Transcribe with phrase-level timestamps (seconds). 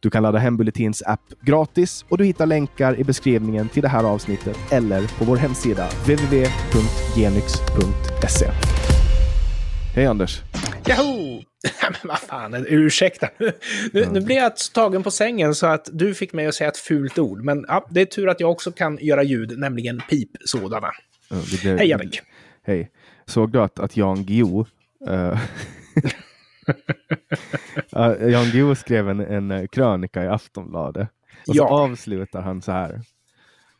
[0.00, 3.88] Du kan ladda hem Bulletins app gratis och du hittar länkar i beskrivningen till det
[3.88, 5.88] här avsnittet eller på vår hemsida
[7.16, 8.46] www.genix.se.
[9.94, 10.40] Hej Anders!
[10.86, 11.42] Joho!
[11.82, 13.28] Men vad fan, ursäkta.
[13.38, 13.52] Nu,
[13.92, 16.76] nu, nu blev jag tagen på sängen så att du fick mig att säga ett
[16.76, 17.44] fult ord.
[17.44, 20.90] Men ja, det är tur att jag också kan göra ljud, nämligen pip sådana.
[21.30, 22.20] Ja, blev- Hej Jannik!
[22.66, 22.90] Hej!
[23.26, 24.66] Såg du att, att Jan Guillou
[25.08, 25.38] eh,
[27.90, 31.08] Ja, Jan Guillou skrev en, en eh, krönika i Aftonbladet.
[31.48, 31.68] Och så Ja.
[31.68, 33.00] avslutar han så här.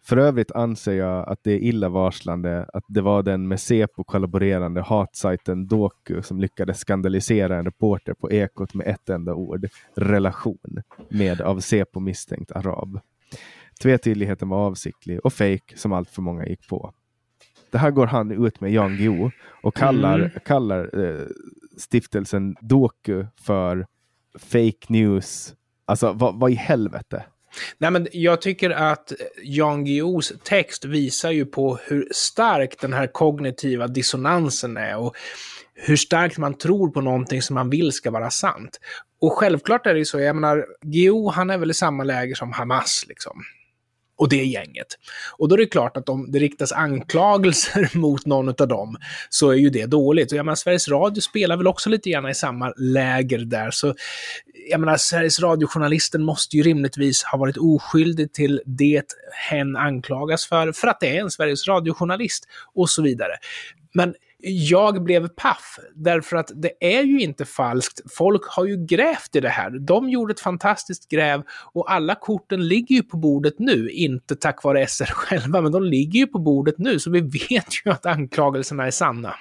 [0.04, 4.82] För övrigt anser jag att det är illavarslande att det var den med Säpo kollaborerande
[4.82, 11.40] hatsajten Doku som lyckades skandalisera en reporter på Ekot med ett enda ord, relation, med
[11.40, 13.00] av Säpo misstänkt arab.
[13.82, 16.92] Tvetydigheten var avsiktlig och fake som allt för många gick på.
[17.70, 19.30] Det här går han ut med Jan Guillou
[19.62, 20.30] och kallar, Mm.
[20.46, 21.26] kallar eh,
[21.78, 23.86] stiftelsen Doku för
[24.38, 25.54] fake news.
[25.84, 27.24] Alltså vad, vad i helvete?
[27.78, 33.06] Nej, men jag tycker att Jan Guillous text visar ju på hur stark den här
[33.06, 35.16] kognitiva dissonansen är och
[35.74, 38.80] hur starkt man tror på någonting som man vill ska vara sant.
[39.20, 42.34] Och självklart är det ju så, jag menar, Guillou han är väl i samma läger
[42.34, 43.42] som Hamas liksom.
[44.22, 44.86] Och det gänget.
[45.38, 48.96] Och då är det klart att om det riktas anklagelser mot någon av dem
[49.28, 50.32] så är ju det dåligt.
[50.32, 53.70] Och jag menar, Sveriges Radio spelar väl också lite grann i samma läger där.
[53.70, 53.94] Så
[54.70, 59.04] jag menar, Sveriges radiojournalisten måste ju rimligtvis ha varit oskyldig till det
[59.48, 63.32] hen anklagas för, för att det är en Sveriges radiojournalist och så vidare.
[63.94, 68.00] Men jag blev paff, därför att det är ju inte falskt.
[68.16, 69.70] Folk har ju grävt i det här.
[69.70, 71.42] De gjorde ett fantastiskt gräv
[71.72, 73.88] och alla korten ligger ju på bordet nu.
[73.90, 77.66] Inte tack vare SR själva, men de ligger ju på bordet nu, så vi vet
[77.86, 79.34] ju att anklagelserna är sanna.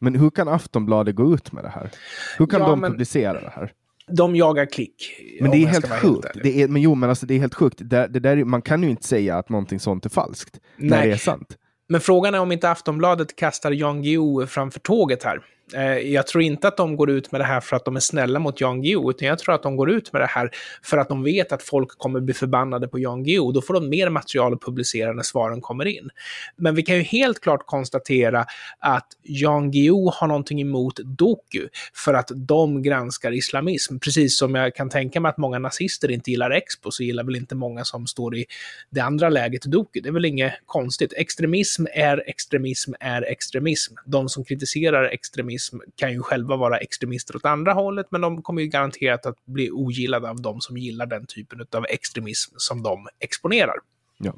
[0.00, 1.90] Men hur kan Aftonbladet gå ut med det här?
[2.38, 3.72] Hur kan Ja, de men- publicera det här?
[4.10, 4.94] De jagar klick.
[5.40, 6.26] Men det är helt sjukt.
[6.42, 7.78] Det är, men jo, men alltså, det är helt sjukt.
[7.80, 10.96] Det, det där, är- man kan ju inte säga att någonting sånt är falskt när
[10.98, 11.06] Nej.
[11.08, 11.56] det är sant.
[11.92, 15.40] Men frågan är om inte Aftonbladet kastar Jan Guillou framför tåget här.
[15.74, 18.00] Eh, jag tror inte att de går ut med det här för att de är
[18.00, 20.50] snälla mot Jan Guillou, utan jag tror att de går ut med det här
[20.82, 23.52] för att de vet att folk kommer bli förbannade på Jan Guillou.
[23.52, 26.10] Då får de mer material att publicera när svaren kommer in.
[26.56, 28.46] Men vi kan ju helt klart konstatera
[28.78, 33.98] att Jan Guillou har någonting emot Doku för att de granskar islamism.
[33.98, 37.36] Precis som jag kan tänka mig att många nazister inte gillar Expo, så gillar väl
[37.36, 38.44] inte många som står i
[38.90, 40.00] det andra läget Doku.
[40.00, 41.12] Det är väl inget konstigt.
[41.12, 43.94] Extremism är extremism är extremism.
[44.06, 45.51] De som kritiserar extremism
[45.96, 49.70] kan ju själva vara extremister åt andra hållet, men de kommer ju garanterat att bli
[49.70, 53.76] ogillade av de som gillar den typen av extremism som de exponerar.
[54.24, 54.32] Ja.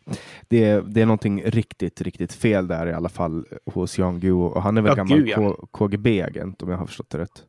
[0.49, 4.45] Det, är, det är någonting riktigt, riktigt fel där i alla fall hos Jan Guillou.
[4.45, 5.67] Och han är väl Ja, gammal ja.
[5.73, 7.43] KGB-agent om jag har förstått det rätt.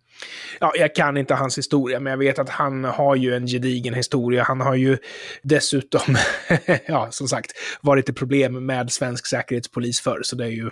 [0.59, 3.93] Ja, jag kan inte hans historia, men jag vet att han har ju en gedigen
[3.93, 4.43] historia.
[4.43, 4.97] Han har ju
[5.43, 6.15] dessutom,
[6.87, 7.51] ja, som sagt,
[7.81, 10.69] varit ett problem med svensk säkerhetspolis förr, så det är ju...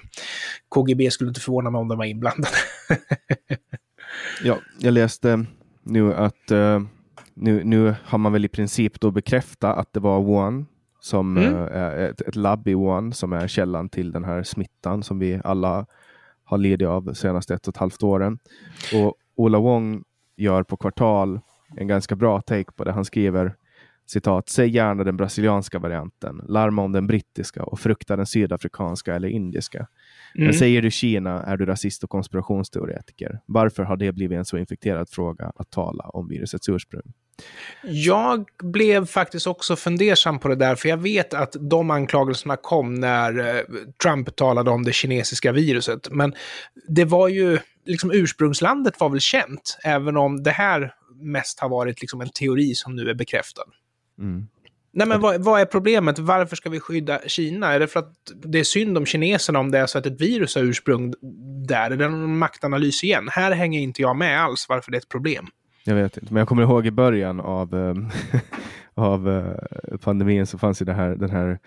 [0.70, 2.58] KGB skulle inte förvåna mig om de var inblandade.
[4.44, 5.46] Ja, jag läste
[5.84, 6.82] nu att eh,
[7.34, 10.66] nu, nu har man väl i princip då bekräftat att det var Wuhan
[11.04, 11.54] som Mm.
[11.54, 15.20] eh, är ett, ett labb i Wuhan som är källan till den här smittan som
[15.20, 15.86] vi alla
[16.44, 18.40] har lidit av de senaste ett och ett halvt åren.
[18.94, 20.04] Och Ola Wong
[20.38, 21.40] gör på kvartal
[21.78, 22.92] en ganska bra take på det.
[22.92, 23.56] Han skriver
[24.06, 29.28] citat, säg gärna den brasilianska varianten, larma om den brittiska och frukta den sydafrikanska eller
[29.28, 29.78] indiska.
[30.36, 30.46] Mm.
[30.46, 33.40] Men säger du Kina är du rasist och konspirationsteoretiker.
[33.46, 37.14] Varför har det blivit en så infekterad fråga att tala om virusets ursprung?
[37.84, 42.94] Jag blev faktiskt också fundersam på det där, för jag vet att de anklagelserna kom
[42.94, 43.64] när eh,
[44.04, 46.08] Trump talade om det kinesiska viruset.
[46.12, 46.34] Men
[46.88, 52.02] det var ju, liksom ursprungslandet var väl känt, även om det här mest har varit
[52.02, 53.64] liksom en teori som nu är bekräftad.
[54.20, 54.48] Mm.
[54.96, 56.20] Nej, men vad, vad är problemet?
[56.20, 57.74] Varför ska vi skydda Kina?
[57.74, 58.14] Är det för att
[58.44, 61.14] det är synd om kineserna om det är så att ett virus har ursprung
[61.68, 61.92] där?
[61.92, 63.30] Är det någon maktanalys igen?
[63.32, 65.48] Här hänger inte jag med alls varför det är ett problem.
[65.86, 68.10] Jag vet inte, men jag kommer ihåg i början av, ehm,
[68.94, 71.60] av eh, pandemin så fanns ju det här, den här,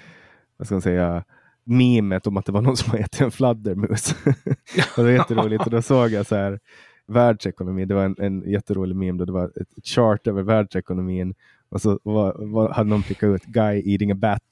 [0.56, 1.24] vad ska man säga,
[1.64, 4.14] memet om att det var någon som hade ätit en fladdermus.
[4.26, 6.58] och det var jätteroligt och då såg jag så här
[7.06, 11.34] världsekonomi, det var en, en jätterolig meme, då det var ett, ett chart över världsekonomin
[11.68, 14.42] och så var, var, hade någon prickat ut guy eating a bat.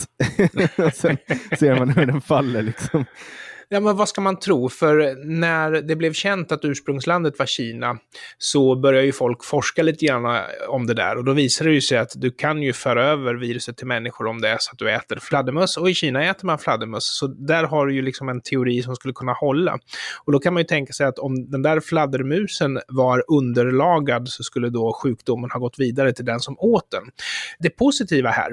[0.87, 1.17] och sen
[1.58, 3.05] ser man hur den faller liksom.
[3.75, 4.69] Ja, men vad ska man tro?
[4.69, 7.99] För när det blev känt att ursprungslandet var Kina
[8.38, 11.75] så började ju folk forska lite grann eh, om det där och då visade det
[11.75, 14.73] ju sig att du kan ju föra över viruset till människor om det är så
[14.73, 18.03] att du äter fladdermöss och i Kina äter man fladdermöss så där har du ju
[18.03, 19.79] liksom en teori som skulle kunna hålla.
[20.25, 24.43] Och då kan man ju tänka sig att om den där fladdermusen var underlagad så
[24.43, 27.03] skulle då sjukdomen ha gått vidare till den som åt den.
[27.59, 28.53] Det positiva här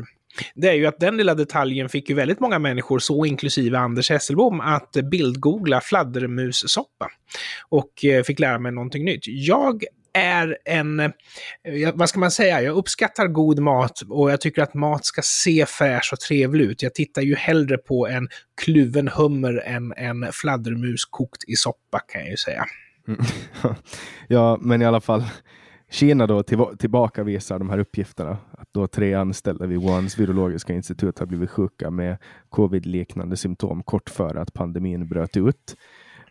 [0.55, 4.09] det är ju att den lilla detaljen fick ju väldigt många människor, så inklusive Anders
[4.09, 7.07] Hesselbom, att bildgoogla fladdermussoppa.
[7.69, 9.23] Och eh, fick lära mig någonting nytt.
[9.25, 9.83] Jag
[10.13, 11.11] är en, eh,
[11.93, 15.65] vad ska man säga, jag uppskattar god mat och jag tycker att mat ska se
[15.65, 16.83] fräsch och trevlig ut.
[16.83, 18.27] Jag tittar ju hellre på en
[18.61, 22.65] kluven hummer än en fladdermus kokt i soppa kan jag ju säga.
[23.07, 23.21] Mm.
[24.27, 25.23] ja, men i alla fall,
[25.91, 28.38] Kina då till, tillbakavisar de här uppgifterna.
[28.51, 32.17] Att då tre anställda vid Wuhans virologiska institut har blivit sjuka med
[32.49, 35.75] covid-liknande symptom kort före att pandemin bröt ut.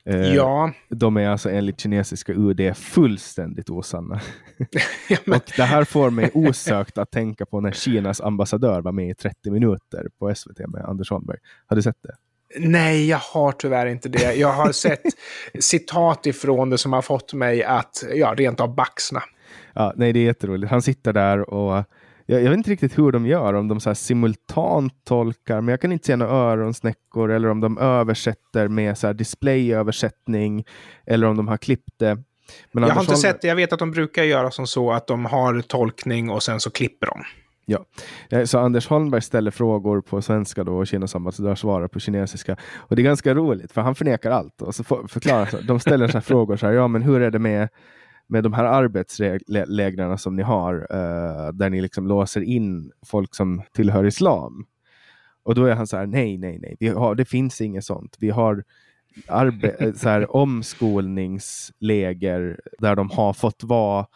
[0.04, 0.72] Eh, ja.
[0.88, 4.20] De är alltså enligt kinesiska UD fullständigt osanna.
[5.08, 5.16] ja.
[5.26, 9.14] Och det här får mig osökt att tänka på när Kinas ambassadör var med i
[9.14, 11.38] 30 minuter på SVT med Anders Holmberg.
[11.66, 12.14] Har du sett det?
[12.58, 14.34] Nej, jag har tyvärr inte det.
[14.34, 15.02] Jag har sett
[15.60, 19.22] citat ifrån det som har fått mig att ja, rent av baxna.
[19.74, 20.70] Ja, nej, det är jätteroligt.
[20.70, 21.84] Han sitter där och
[22.30, 25.80] jag, jag vet inte riktigt hur de gör, om de så simultant tolkar, men jag
[25.80, 30.64] kan inte se några öronsnäckor eller om de översätter med så displayöversättning
[31.06, 32.18] eller om de har klippt det.
[32.72, 33.48] Men jag har inte sett det.
[33.48, 36.70] Jag vet att de brukar göra som så att de har tolkning och sen så
[36.70, 37.24] klipper de.
[37.66, 37.84] Ja,
[38.30, 42.56] eh, så Anders Holmberg ställer frågor på svenska då och Kinas ambassadör svarar på kinesiska.
[42.74, 46.20] Och det är ganska roligt för han förnekar allt och så förklarar de ställer så
[46.20, 47.68] frågor så här, ja men hur är det med
[48.30, 53.62] med de här arbetslägren som ni har, uh, där ni liksom låser in folk som
[53.72, 54.66] tillhör islam.
[55.42, 58.16] Och då är han så här, nej, nej, nej, vi har, det finns inget sånt.
[58.20, 58.64] Vi har
[59.28, 64.06] arbe- så här, omskolningsläger där de har fått vara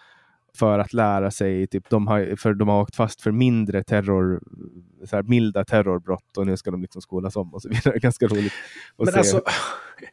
[0.59, 4.41] för att lära sig, typ, de har, för de har åkt fast för mindre terror,
[5.05, 7.99] så här, milda terrorbrott och nu ska de liksom skolas om och så vidare.
[8.03, 8.53] Ganska roligt
[8.99, 9.19] Men se.
[9.19, 9.43] Alltså,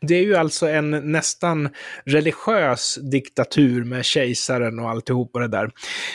[0.02, 1.70] det är ju alltså en nästan
[2.06, 5.72] religiös diktatur med kejsaren och alltihop och det där.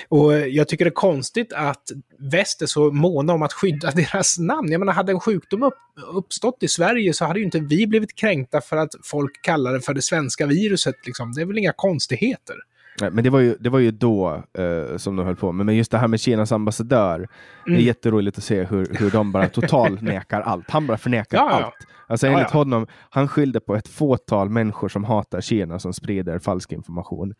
[0.09, 1.83] Och jag tycker det är konstigt att
[2.19, 4.73] väst är så måna om att skydda deras namn.
[4.73, 5.79] Jag menar, hade en sjukdom upp,
[6.15, 9.81] uppstått i Sverige så hade ju inte vi blivit kränkta för att folk kallar det
[9.81, 11.07] för det svenska viruset.
[11.07, 11.33] Liksom.
[11.33, 12.57] Det är väl inga konstigheter.
[13.01, 15.67] Nej, men det var ju, det var ju då uh, som de höll på med.
[15.67, 17.29] Men just det här med Kinas ambassadör, mm.
[17.65, 17.87] det är mm.
[17.87, 20.71] jätteroligt att se hur, hur de bara total nekar allt.
[20.71, 21.75] Han bara förnekar ja, allt.
[22.09, 22.59] Alltså enligt ja, ja.
[22.59, 27.35] honom, han skyllde på ett fåtal människor som hatar Kina som sprider falsk information.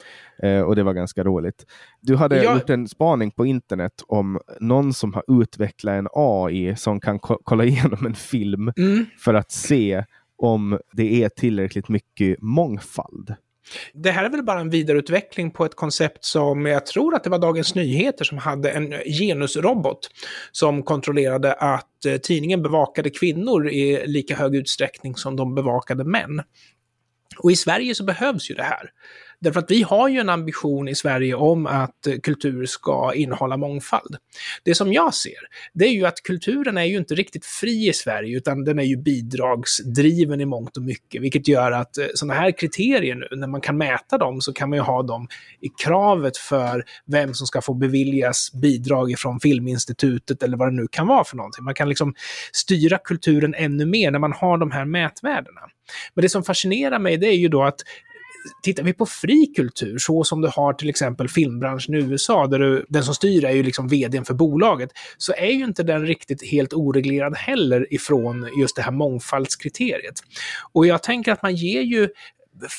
[0.45, 1.67] Uh, och det var ganska roligt.
[2.01, 2.55] Du hade ja.
[2.55, 7.39] gjort en spaning på internet om någon som har utvecklat en AI som kan ko
[7.45, 9.07] kolla igenom en film mm.
[9.19, 10.05] för att se
[10.39, 13.35] om det är tillräckligt mycket mångfald.
[13.93, 17.31] Det här är väl bara en vidareutveckling på ett koncept som jag tror att det
[17.31, 20.11] var Dagens Nyheter som hade en genusrobot
[20.53, 26.43] som kontrollerade att eh, tidningen bevakade kvinnor i lika hög utsträckning som de bevakade män.
[27.39, 28.91] Och i Sverige så behövs ju det här.
[29.41, 34.17] Därför att vi har ju en ambition i Sverige om att kultur ska innehålla mångfald.
[34.65, 35.33] Det som jag ser,
[35.75, 38.83] det är ju att kulturen är ju inte riktigt fri i Sverige, utan den är
[38.83, 43.47] ju bidragsdriven i mångt och mycket, vilket gör att eh, sådana här kriterier nu, när
[43.47, 45.29] man kan mäta dem, så kan man ju ha dem
[45.61, 50.87] i kravet för vem som ska få beviljas bidrag ifrån Filminstitutet eller vad det nu
[50.91, 51.65] kan vara för någonting.
[51.65, 52.15] Man kan liksom
[52.53, 55.61] styra kulturen ännu mer när man har de här mätvärdena.
[56.15, 57.81] Men det som fascinerar mig det är ju då att
[58.63, 62.59] tittar vi på fri kultur, så som du har till exempel filmbranschen i USA, där
[62.59, 66.07] du, den som styr är ju liksom vdn för bolaget, så är ju inte den
[66.07, 70.23] riktigt helt oreglerad heller ifrån just det här mångfaldskriteriet.
[70.73, 72.09] Och jag tänker att man ger ju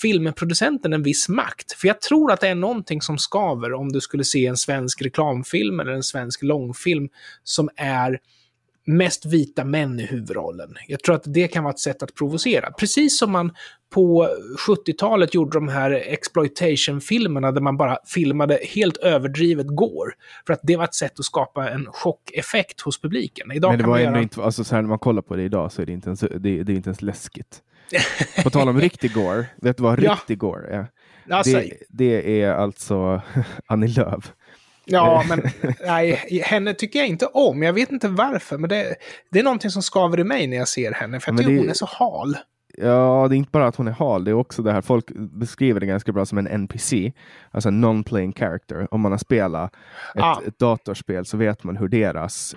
[0.02, 1.74] filmproducenten en viss makt.
[1.74, 5.02] För jag tror att det är någonting som skaver om du skulle se en svensk
[5.02, 7.10] reklamfilm eller en svensk långfilm
[7.44, 8.20] som är
[8.88, 10.76] mest vita män i huvudrollen.
[10.88, 12.72] Jag tror att det kan vara ett sätt att provocera.
[12.72, 13.52] Precis som man
[13.90, 14.30] på
[14.68, 20.14] 70-talet gjorde de här exploitation-filmerna där man bara filmade helt överdrivet går.
[20.48, 23.52] För att det var ett sätt att skapa en chockeffekt hos publiken.
[23.52, 24.22] Idag Men det var göra...
[24.22, 26.20] inte, alltså så här, när man kollar på det idag så är det inte ens,
[26.20, 27.62] det, det är inte ens läskigt.
[28.44, 30.48] på tal om riktig gore, vet du vad riktig ja.
[30.48, 30.88] gore är?
[31.30, 33.22] Alltså, det, det är alltså
[33.66, 34.34] Annie Lööf.
[34.90, 35.42] Ja, men
[35.86, 37.64] nej, henne tycker jag inte om.
[37.64, 38.96] Jag vet inte varför, men det,
[39.32, 41.58] det är någonting som skaver i mig när jag ser henne, för jag tycker det,
[41.58, 42.38] hon är så hal.
[42.82, 45.06] Ja, det är inte bara att hon är hal, det är också det här, folk
[45.16, 47.14] beskriver det ganska bra som en NPC,
[47.52, 48.88] alltså en non-playing character.
[48.92, 49.74] Om man har spelat
[50.16, 50.42] ett, ah.
[50.48, 52.56] ett datorspel så vet man hur deras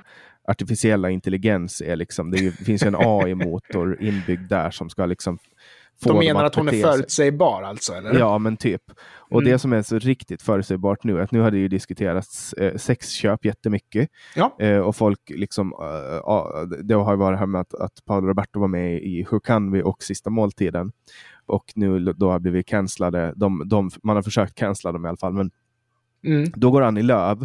[0.49, 4.91] artificiella intelligens är liksom, det, är ju, det finns ju en AI-motor inbyggd där som
[4.91, 5.39] ska liksom
[6.09, 7.93] de menar att, att hon är förutsägbar alltså?
[7.93, 8.19] Eller?
[8.19, 8.83] Ja, men typ.
[9.31, 9.53] Och mm.
[9.53, 13.45] det som är så riktigt förutsägbart nu, att nu har det ju diskuterats eh, sexköp
[13.45, 14.09] jättemycket.
[14.35, 14.57] Ja.
[14.59, 18.61] Eh, och folk liksom, uh, det har ju varit här med att, att Paolo Roberto
[18.61, 20.93] var med i Hur kan vi och Sista måltiden.
[21.47, 23.33] Och nu då har blivit cancellade.
[23.37, 25.51] De, de, man har försökt cancella dem i alla fall, men
[26.25, 26.53] mm.
[26.55, 27.39] då går Annie Lööf,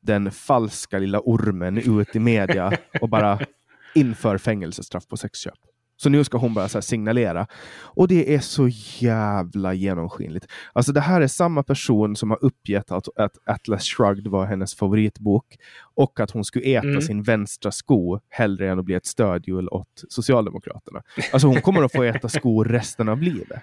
[0.00, 3.38] den falska lilla ormen, ut i media och bara
[3.94, 5.58] inför fängelsestraff på sexköp.
[5.96, 7.46] Så nu ska hon bara så signalera.
[7.78, 10.46] Och det är så jävla genomskinligt.
[10.72, 14.74] Alltså det här är samma person som har uppgett att, att Atlas Shrugged var hennes
[14.74, 15.46] favoritbok
[15.94, 17.02] och att hon skulle äta mm.
[17.02, 21.02] sin vänstra sko hellre än att bli ett stödhjul åt Socialdemokraterna.
[21.32, 23.62] Alltså hon kommer att få äta skor resten av livet.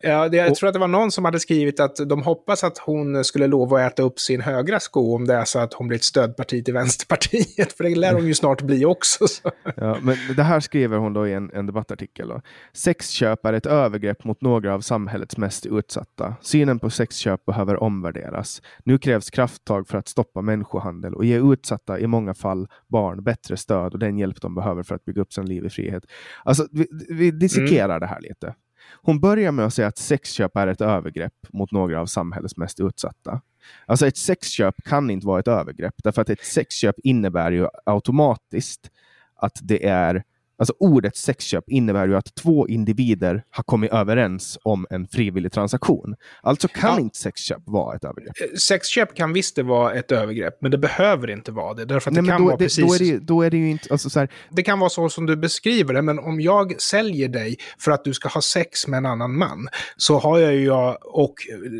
[0.00, 2.78] Ja, det, jag tror att det var någon som hade skrivit att de hoppas att
[2.78, 5.88] hon skulle lova att äta upp sin högra sko om det är så att hon
[5.88, 7.72] blir ett stödparti till Vänsterpartiet.
[7.76, 9.28] För det lär hon ju snart bli också.
[9.28, 9.50] Så.
[9.76, 12.28] Ja, men det här skriver hon då i en, en debattartikel.
[12.28, 12.40] Då.
[12.72, 16.36] Sexköp är ett övergrepp mot några av samhällets mest utsatta.
[16.40, 18.62] Synen på sexköp behöver omvärderas.
[18.84, 23.56] Nu krävs krafttag för att stoppa människohandel och ge utsatta, i många fall barn, bättre
[23.56, 26.04] stöd och den hjälp de behöver för att bygga upp sin liv i frihet.
[26.44, 28.00] Alltså, vi, vi dissekerar mm.
[28.00, 28.54] det här lite.
[28.92, 32.80] Hon börjar med att säga att sexköp är ett övergrepp mot några av samhällets mest
[32.80, 33.40] utsatta.
[33.86, 38.90] Alltså ett sexköp kan inte vara ett övergrepp, därför att ett sexköp innebär ju automatiskt
[39.36, 40.24] att det är
[40.58, 46.14] Alltså ordet sexköp innebär ju att två individer har kommit överens om en frivillig transaktion.
[46.42, 47.00] Alltså kan ja.
[47.00, 48.34] inte sexköp vara ett övergrepp.
[48.40, 51.84] Eh, sexköp kan visst det vara ett övergrepp, men det behöver inte vara det.
[51.84, 52.86] Därför att Nej, det kan då, vara det, precis...
[52.86, 53.88] Då är, det, då är det ju inte...
[53.90, 54.28] Alltså så här...
[54.50, 58.04] Det kan vara så som du beskriver det, men om jag säljer dig för att
[58.04, 60.70] du ska ha sex med en annan man, så har jag ju
[61.04, 61.34] och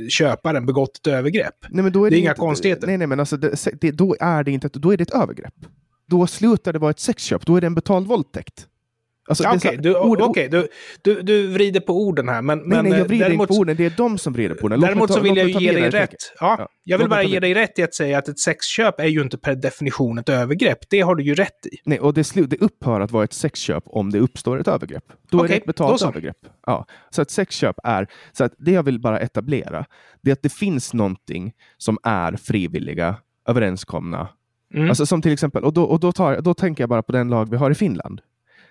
[0.09, 1.55] köparen begått ett övergrepp.
[1.69, 2.87] Nej, men då är det, det är inga konstigheter.
[2.87, 4.69] Nej, nej, men alltså det, då är det inte...
[4.73, 5.55] Då är det ett övergrepp
[6.11, 8.67] då slutar det vara ett sexköp, då är det en betald våldtäkt.
[9.29, 10.69] Alltså, ja, Okej, okay, du, okay, du,
[11.03, 12.43] du, du vrider på orden här.
[12.43, 13.77] Men, nej, men, nej, jag vrider däremot, inte på orden.
[13.77, 14.81] Det är de som vrider på orden.
[14.81, 16.15] Däremot så vill jag ge dig rätt.
[16.41, 19.07] Ja, ja, jag vill bara ge dig rätt i att säga att ett sexköp är
[19.07, 20.79] ju inte per definition ett övergrepp.
[20.91, 21.77] Det har du ju rätt i.
[21.85, 25.05] Nej, och det, slu, det upphör att vara ett sexköp om det uppstår ett övergrepp.
[25.31, 26.39] Då okay, är det ett betalt övergrepp.
[26.67, 28.07] Ja, så ett sexköp är...
[28.33, 29.87] Så att det jag vill bara etablera,
[30.23, 33.17] det är att det finns någonting som är frivilliga,
[33.49, 34.29] överenskomna
[34.77, 34.89] Mm.
[34.89, 37.29] Alltså som till exempel, och, då, och då, tar, då tänker jag bara på den
[37.29, 38.21] lag vi har i Finland,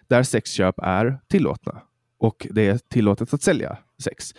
[0.07, 1.81] där sexköp är tillåtna
[2.19, 4.33] och det är tillåtet att sälja sex.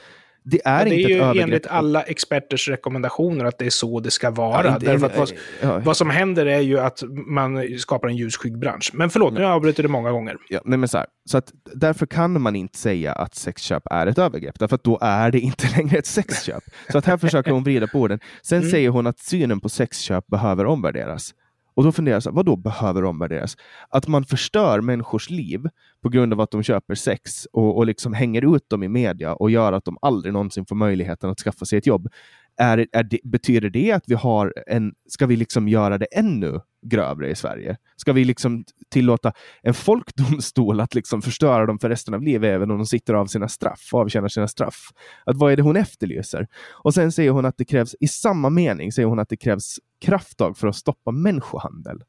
[0.49, 3.71] Det är, ja, det är inte ju ett enligt alla experters rekommendationer att det är
[3.71, 4.67] så det ska vara.
[4.67, 5.33] Ja, Därför att vad,
[5.63, 5.79] ja.
[5.79, 8.91] vad, som händer är ju att man skapar en ljusskygg bransch.
[8.95, 10.37] Men förlåt, nu har jag avbrutit det många gånger.
[10.49, 14.07] Ja, nej, men så, här, så att därför kan man inte säga att sexköp är
[14.07, 16.65] ett övergrepp, därför att då är det inte längre ett sexköp.
[16.93, 18.21] så att här försöker hon vrida på orden.
[18.43, 18.71] Sen mm.
[18.71, 21.35] säger hon att synen på sexköp behöver omvärderas.
[21.77, 23.57] Och då funderar jag, så här, vad då behöver omvärderas?
[23.89, 25.69] Att man förstör människors liv
[26.03, 29.35] på grund av att de köper sex och, och liksom hänger ut dem i media
[29.35, 32.09] och gör att de aldrig någonsin får möjligheten att skaffa sig ett jobb.
[32.59, 36.61] Är, är det, betyder det att vi har en, ska vi liksom göra det ännu
[36.87, 37.77] grövre i Sverige?
[37.97, 39.33] Ska vi liksom tillåta
[39.63, 43.27] en folkdomstol att liksom förstöra dem för resten av livet även om de sitter av
[43.27, 44.91] sina straff och avtjänar sina straff?
[45.25, 46.47] Att vad är det hon efterlyser?
[46.71, 49.79] Och sen säger hon att det krävs, i samma mening säger hon att det krävs
[50.01, 52.03] krafttag för att stoppa människohandel.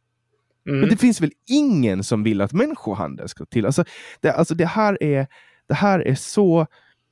[0.68, 0.80] Mm.
[0.80, 3.66] Men det finns väl ingen som vill att människohandel ska till?
[3.66, 3.84] Alltså
[4.22, 5.28] det, alltså det här är,
[5.68, 6.68] det här är så,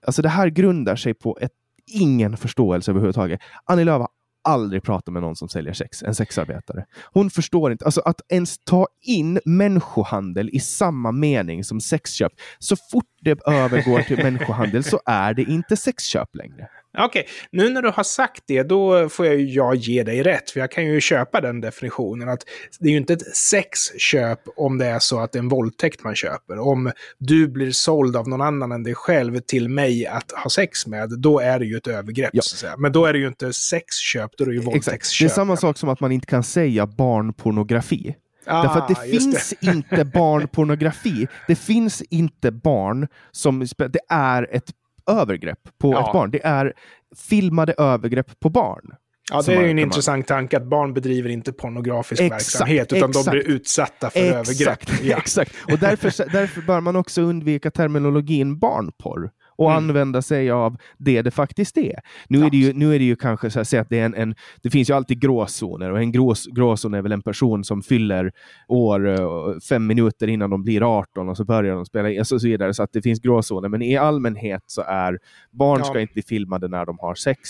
[0.06, 1.51] alltså det här grundar sig på ett
[1.88, 3.39] ingen förståelse överhuvudtaget.
[3.65, 4.10] Annie Lööf har
[4.46, 6.86] aldrig pratat med någon som säljer sex, en sexarbetare.
[7.13, 12.32] Hon förstår inte, alltså att ens ta in människohandel i samma mening som sexköp.
[12.60, 16.68] Så fort det övergår till människohandel så är det inte sexköp längre.
[16.98, 17.24] Okej, okay.
[17.52, 20.52] nu när du har sagt det, då får jag, jag ge dig rätt.
[20.52, 22.30] För jag kan ju köpa den definitionen.
[22.30, 22.44] att
[22.80, 26.04] Det är ju inte ett sexköp om det är så att det är en våldtäkt
[26.04, 26.60] man köper.
[26.60, 30.88] Om du blir såld av någon annan än dig själv till mig att ha sex
[30.88, 32.30] med, då är det ju ett övergrepp.
[32.34, 32.42] Ja.
[32.78, 35.28] Men då är det ju inte sexköp, då är det ju våldtäktsköp.
[35.28, 38.16] Det är samma sak som att man inte kan säga barnpornografi.
[38.46, 39.68] Ah, Därför att det finns det.
[39.68, 41.28] inte barnpornografi.
[41.48, 43.60] Det finns inte barn som...
[43.78, 44.72] Det är ett
[45.12, 46.08] övergrepp på ja.
[46.08, 46.32] ett barn.
[46.32, 46.74] Det är
[47.16, 48.96] filmade övergrepp på barn.
[49.32, 53.10] Ja, det är ju en intressant tanke att barn bedriver inte pornografisk exakt, verksamhet, utan
[53.10, 55.04] exakt, de blir utsatta för exakt, övergrepp.
[55.04, 55.18] Ja.
[55.26, 59.84] Exakt, och därför, därför bör man också undvika terminologin barnporr och mm.
[59.84, 62.00] använda sig av det det faktiskt är.
[62.28, 64.06] Nu är det ju, nu är det ju kanske så att säga att det är
[64.06, 67.64] en, en, det finns ju alltid gråzoner och en grås, gråzon är väl en person
[67.64, 68.32] som fyller
[68.68, 72.40] år eh, fem minuter innan de blir 18 och så börjar de spela och så
[72.48, 72.74] vidare.
[72.74, 73.70] Så att det finns gråzoner.
[73.70, 75.20] Men i allmänhet så är
[75.52, 75.86] barn ja.
[75.86, 77.50] ska inte bli filmade när de har sex.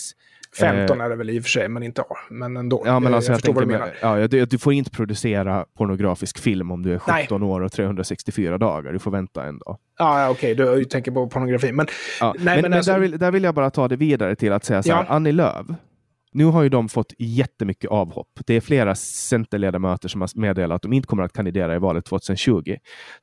[0.60, 2.06] 15 är det väl i och för sig, men inte A.
[2.30, 2.84] Men ändå.
[2.86, 3.86] Ja, men Eh, alltså, jag jag förstår vad du menar.
[3.86, 7.24] med, ja, du, du får inte producera pornografisk film om du är Nej.
[7.24, 8.94] 17 år och 364 dagar.
[8.94, 9.78] Du får vänta en dag.
[10.00, 11.72] Ja, ja, okej, du tänker på pornografi.
[11.72, 11.88] Men
[12.20, 14.36] Ja, Nej, men men men alltså- där, vill, där vill jag bara ta det vidare
[14.36, 15.16] till att säga så här, Ja.
[15.16, 15.66] Annie Lööf,
[16.36, 18.28] nu har ju de fått jättemycket avhopp.
[18.46, 22.06] Det är flera centerledamöter som har meddelat att de inte kommer att kandidera i valet
[22.06, 22.76] 2020.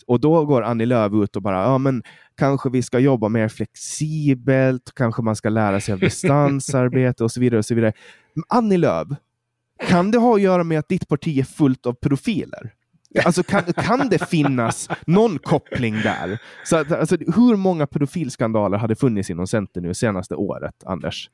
[0.06, 2.02] Och då går Annie Lööf ut och bara, ja men
[2.36, 7.40] kanske vi ska jobba mer flexibelt, kanske man ska lära sig av distansarbete och så
[7.40, 7.58] vidare.
[7.58, 7.92] Och så vidare.
[8.34, 9.08] Men Annie Lööf,
[9.88, 12.72] kan det ha att göra med att ditt parti är fullt av pedofiler?
[13.24, 16.38] Alltså kan, kan det finnas någon koppling där?
[16.64, 21.30] Så alltså, hur många pedofilskandaler hade funnits inom Centern nu senaste året, Anders?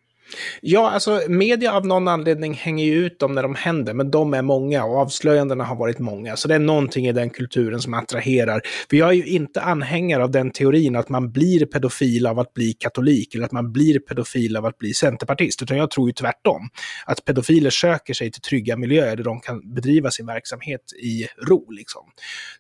[0.61, 4.35] Ja, alltså media av någon anledning hänger ju ut dem när de händer, men de
[4.35, 6.37] är många och avslöjandena har varit många.
[6.37, 8.61] Så det är någonting i den kulturen som attraherar.
[8.91, 12.55] För jag är ju inte anhängare av den teorin att man blir pedofil av att
[12.55, 16.13] bli katolik eller att man blir pedofil av att bli centerpartist, utan jag tror ju
[16.13, 16.69] tvärtom.
[17.07, 21.71] Att pedofiler söker sig till trygga miljöer där de kan bedriva sin verksamhet i ro.
[21.71, 22.03] Liksom.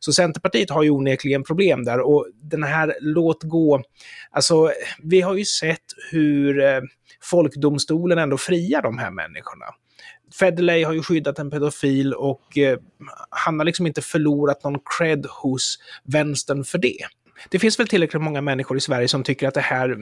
[0.00, 3.82] Så Centerpartiet har ju onekligen problem där och den här låt gå,
[4.30, 4.72] alltså
[5.02, 6.80] vi har ju sett hur eh,
[7.22, 9.66] folkdomstolen ändå friar de här människorna.
[10.38, 12.78] Federley har ju skyddat en pedofil och eh,
[13.30, 16.98] han har liksom inte förlorat någon cred hos vänstern för det.
[17.50, 19.96] Det finns väl tillräckligt många människor i Sverige som tycker att det här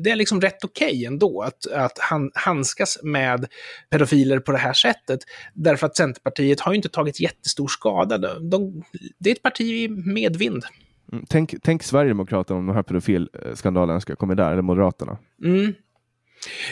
[0.00, 3.46] det är liksom rätt okej ändå att, att han, handskas med
[3.90, 5.20] pedofiler på det här sättet.
[5.54, 8.18] Därför att Centerpartiet har ju inte tagit jättestor skada.
[8.18, 8.82] De, de,
[9.18, 10.64] det är ett parti i medvind.
[11.12, 15.18] Mm, Tänk, tänk Sverigedemokraterna om de här pedofilskandalerna ska komma där, eller Moderaterna.
[15.44, 15.74] Mm.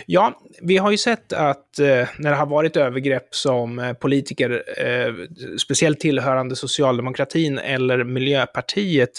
[0.07, 4.63] Ja, vi har ju sett att eh, när det har varit övergrepp som eh, politiker,
[4.87, 5.15] eh,
[5.59, 9.11] speciellt tillhörande socialdemokratin eller Miljöpartiet,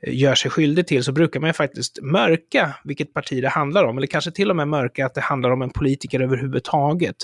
[0.00, 3.84] eh, gör sig skyldig till, så brukar man ju faktiskt mörka vilket parti det handlar
[3.84, 7.16] om, eller kanske till och med mörka att det handlar om en politiker överhuvudtaget.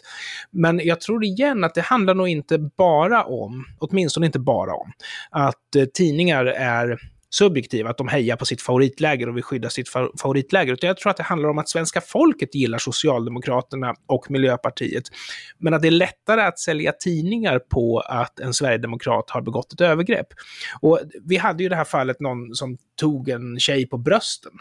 [0.51, 4.93] Men jag tror igen att det handlar nog inte bara om, åtminstone inte bara om,
[5.31, 6.99] att eh, tidningar är
[7.31, 9.89] subjektiva, att de hejar på sitt favoritläger och vill skydda sitt
[10.23, 10.73] favoritläger.
[10.73, 15.05] Utan jag tror att det handlar om att svenska folket gillar Socialdemokraterna och Miljöpartiet.
[15.59, 19.81] Men att det är lättare att sälja tidningar på att en sverigedemokrat har begått ett
[19.81, 20.29] övergrepp.
[20.81, 24.53] Och vi hade ju det här fallet någon som tog en tjej på brösten.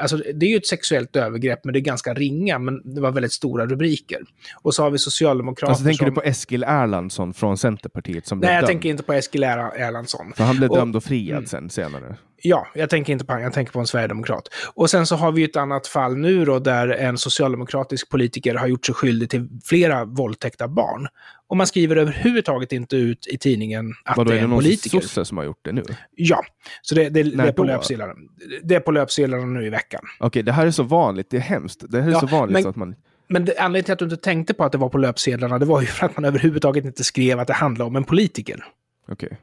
[0.00, 3.12] Alltså, det är ju ett sexuellt övergrepp, men det är ganska ringa, men det var
[3.12, 4.18] väldigt stora rubriker.
[4.62, 6.14] Och så har vi socialdemokrater Alltså, tänker som...
[6.14, 8.68] du på Eskil Erlandsson från Centerpartiet som blev Nej, jag dömd?
[8.68, 10.32] tänker inte på Eskil Erla- Erlandsson.
[10.36, 11.46] För han blev Och- dömd och friad Mm.
[11.46, 12.16] sen senare.
[12.42, 14.48] Ja, jag tänker inte på han, jag tänker på en sverigedemokrat.
[14.74, 18.54] Och sen så har vi ju ett annat fall nu då, där en socialdemokratisk politiker
[18.54, 21.08] har gjort sig skyldig till flera våldtäkter av barn.
[21.48, 24.50] Och man skriver överhuvudtaget inte ut i tidningen att Vadå, det är är det en
[24.50, 25.00] någon politiker.
[25.00, 25.82] sosse som har gjort det nu?
[26.16, 26.44] Ja,
[26.82, 28.14] så det, det, det är på löpsedlarna.
[28.62, 30.00] Det är på löpsedlarna nu i veckan.
[30.20, 31.30] Okej, det här är så vanligt.
[31.30, 31.84] Det är hemskt.
[31.88, 32.94] Det här är Ja, så vanligt men- så att man...
[33.28, 35.66] Men det, anledningen till att du inte tänkte på att det var på löpsedlarna, det
[35.66, 38.64] var ju för att man överhuvudtaget inte skrev att det handlade om en politiker.
[39.08, 39.38] Okej.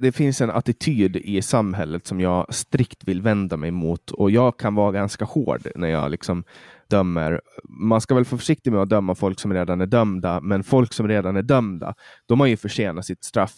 [0.00, 4.58] Det finns en attityd i samhället som jag strikt vill vända mig mot och jag
[4.58, 6.44] kan vara ganska hård när jag liksom
[6.88, 7.40] dömer.
[7.64, 10.92] Man ska väl vara försiktig med att döma folk som redan är dömda, men folk
[10.92, 11.94] som redan är dömda,
[12.26, 13.54] de har ju försenat sitt straff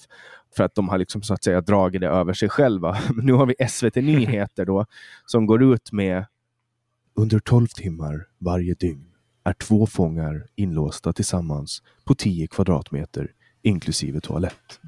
[0.57, 2.99] för att de har liksom så att säga dragit det över sig själva.
[3.23, 4.87] Nu har vi SVT Nyheter då
[5.27, 6.25] som går ut med
[7.17, 9.13] under 12 timmar varje dygn
[9.45, 14.81] är två fångar inlåsta tillsammans på 10 kvadratmeter inklusive toalett.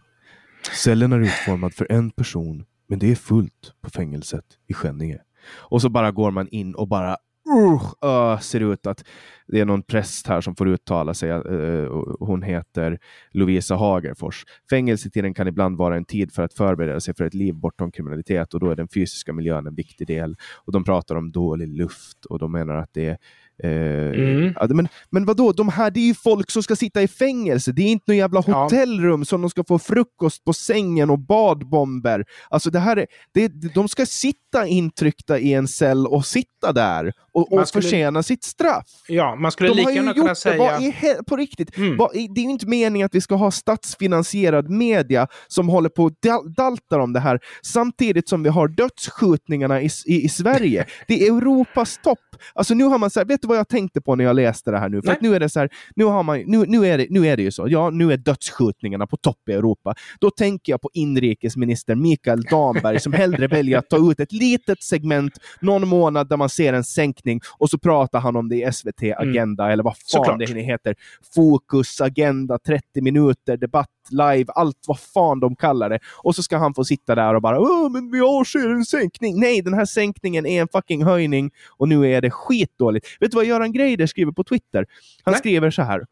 [0.73, 5.19] Cellen är utformad för en person, men det är fullt på fängelset i Skänninge.
[5.51, 9.05] Och så bara går man in och bara uh, uh öser ut att
[9.47, 11.31] det är någon präst här som får uttala sig.
[11.31, 12.99] Uh, hon heter
[13.31, 14.45] Lovisa Hagerfors.
[14.71, 18.55] Fängelsetiden kan ibland vara en tid för att förbereda sig för ett liv bortom kriminalitet
[18.55, 20.37] och då är den fysiska miljön en viktig del.
[20.55, 23.19] Och de pratar om dålig luft och de menar att det är
[23.63, 24.53] Mm.
[24.61, 27.73] ja, men, men vadå, de här det är ju folk som ska sitta i fängelse.
[27.73, 28.63] Det är inte något jävla Ja.
[28.63, 32.25] hotellrum som de ska få frukost på sängen och badbomber.
[32.51, 37.13] Alltså det här är, det, de ska sitta intryckta i en cell och sitta där
[37.33, 38.87] och, och skulle- förtjäna sitt straff.
[39.09, 40.59] Ja, man skulle De lika gärna kunna det, säga...
[40.59, 41.77] vad he- på riktigt.
[41.77, 41.97] Mm.
[41.97, 46.05] Vad det är ju inte meningen att vi ska ha statsfinansierad media som håller på
[46.05, 50.87] och dal- daltar om det här, samtidigt som vi har dödsskjutningarna i, i, i Sverige.
[51.09, 52.19] Det är Europas topp.
[52.55, 54.71] Alltså nu har man så här, vet du vad jag tänkte på när jag läste
[54.71, 55.03] det här nu?
[55.03, 55.17] För Nej.
[55.17, 57.37] att nu är det så här, nu, har man, nu, nu, är det, nu är
[57.37, 59.95] det ju så, ja nu är dödsskjutningarna på topp i Europa.
[60.21, 64.83] Då tänker jag på inrikesminister Mikael Damberg som hellre väljer att ta ut ett litet
[64.83, 68.73] segment någon månad där man ser en sänkning och så pratar han om det i
[68.73, 70.39] SVT Agenda eller vad fan Såklart.
[70.39, 70.95] det heter.
[71.35, 75.99] Fokus, Agenda, 30 minuter, debatt live, allt vad fan de kallar det.
[76.23, 79.41] Och så ska han få sitta där och bara Åh, men jag ser en sänkning.
[79.41, 83.07] Nej, den här sänkningen är en fucking höjning och nu är det skitdåligt.
[83.21, 84.87] Vet du vad Göran Greider skriver på Twitter?
[85.25, 85.39] Han Nej.
[85.39, 86.05] skriver så här.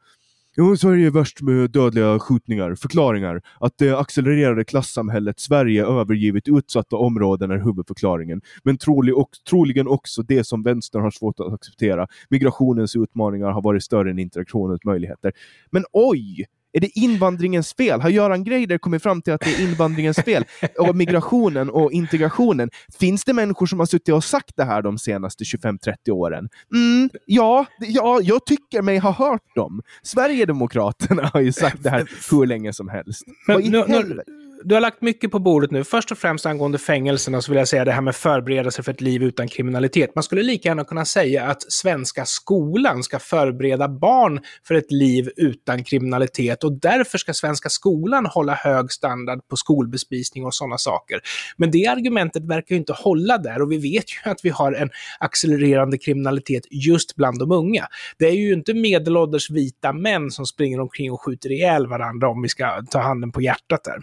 [0.56, 2.74] Jo, Sverige är värst med dödliga skjutningar.
[2.74, 3.42] Förklaringar.
[3.60, 8.40] Att det accelererade klassamhället Sverige övergivit utsatta områden är huvudförklaringen.
[8.62, 12.06] Men trolig och, troligen också det som vänstern har svårt att acceptera.
[12.30, 15.32] Migrationens utmaningar har varit större än interaktionens möjligheter.
[15.70, 16.46] Men oj!
[16.72, 18.00] Är det invandringens fel?
[18.00, 20.44] Har Göran Greider kommit fram till att det är invandringens fel?
[20.78, 22.70] Och migrationen och integrationen.
[22.98, 26.48] Finns det människor som har suttit och sagt det här de senaste 25-30 åren?
[26.74, 29.82] Mm, ja, ja, jag tycker mig ha hört dem.
[30.02, 33.22] Sverigedemokraterna har ju sagt det här hur länge som helst.
[33.46, 34.22] Men, nu, nu,
[34.64, 35.84] du har lagt mycket på bordet nu.
[35.84, 39.00] Först och främst angående fängelserna så vill jag säga det här med förberedelse för ett
[39.00, 40.14] liv utan kriminalitet.
[40.14, 45.30] Man skulle lika gärna kunna säga att svenska skolan ska förbereda barn för ett liv
[45.36, 51.20] utan kriminalitet och därför ska svenska skolan hålla hög standard på skolbespisning och sådana saker.
[51.56, 54.72] Men det argumentet verkar ju inte hålla där och vi vet ju att vi har
[54.72, 57.86] en accelererande kriminalitet just bland de unga.
[58.18, 62.42] Det är ju inte medelålders vita män som springer omkring och skjuter ihjäl varandra om
[62.42, 63.98] vi ska ta handen på hjärtat där.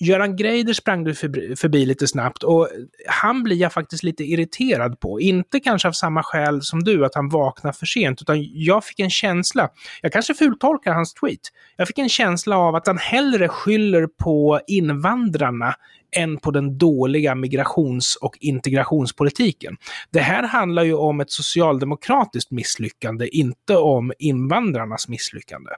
[0.00, 2.68] Göran Greider sprang du förbi, förbi lite snabbt och
[3.08, 5.20] han blir jag faktiskt lite irriterad på.
[5.20, 9.00] Inte kanske av samma skäl som du, att han vaknar för sent, utan jag fick
[9.00, 9.68] en känsla,
[10.02, 11.40] jag kanske fultolkar hans tweet,
[11.76, 15.74] jag fick en känsla av att han hellre skyller på invandrarna
[16.16, 19.76] än på den dåliga migrations och integrationspolitiken.
[20.10, 25.70] Det här handlar ju om ett socialdemokratiskt misslyckande, inte om invandrarnas misslyckande.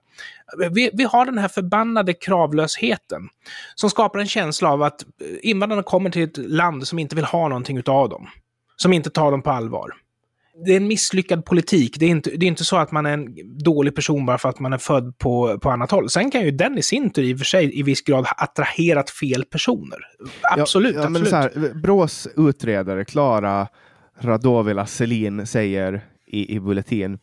[0.71, 3.29] Vi, vi har den här förbannade kravlösheten
[3.75, 5.09] som skapar en känsla av att eh,
[5.43, 8.29] invandrarna kommer till ett land som inte vill ha någonting utav dem.
[8.77, 9.93] Som inte tar dem på allvar
[10.67, 11.97] det är en misslyckad politik.
[11.99, 14.49] Det är, inte, det är inte så att man är en dålig person bara för
[14.49, 16.11] att man är född på, på annat håll.
[16.11, 18.33] Sen kan ju den i sin tur i och för sig i viss grad ha
[18.33, 19.99] attraherat fel personer.
[20.51, 20.95] Absolut.
[20.95, 21.33] Ja, ja, absolut.
[21.33, 23.69] Här, Brås utredare Klara
[24.21, 27.19] Radovila Selin säger i, i Bulletin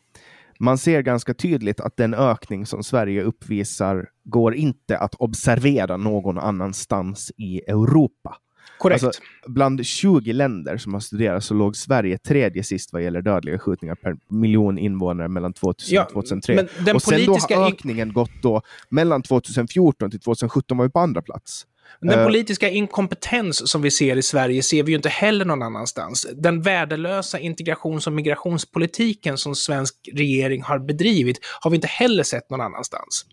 [0.60, 6.38] man ser ganska tydligt att den ökning som Sverige uppvisar går inte att observera någon
[6.38, 8.36] annanstans i Europa.
[8.78, 9.04] Korrekt.
[9.04, 13.58] Alltså, bland 20 länder som har studerats så låg Sverige tredje sist vad gäller dödliga
[13.58, 16.66] skjutningar per miljon invånare mellan 2000 och 2003.
[16.94, 21.22] och sen då har ökningen gått då mellan 2014 till 2017 var vi på andra
[21.22, 21.66] plats.
[22.00, 25.62] Den uh, politiska inkompetens som vi ser i Sverige ser vi ju inte heller någon
[25.62, 26.26] annanstans.
[26.34, 32.50] Den värdelösa integrations och migrationspolitiken som svensk regering har bedrivit har vi inte heller sett
[32.50, 33.26] någon annanstans.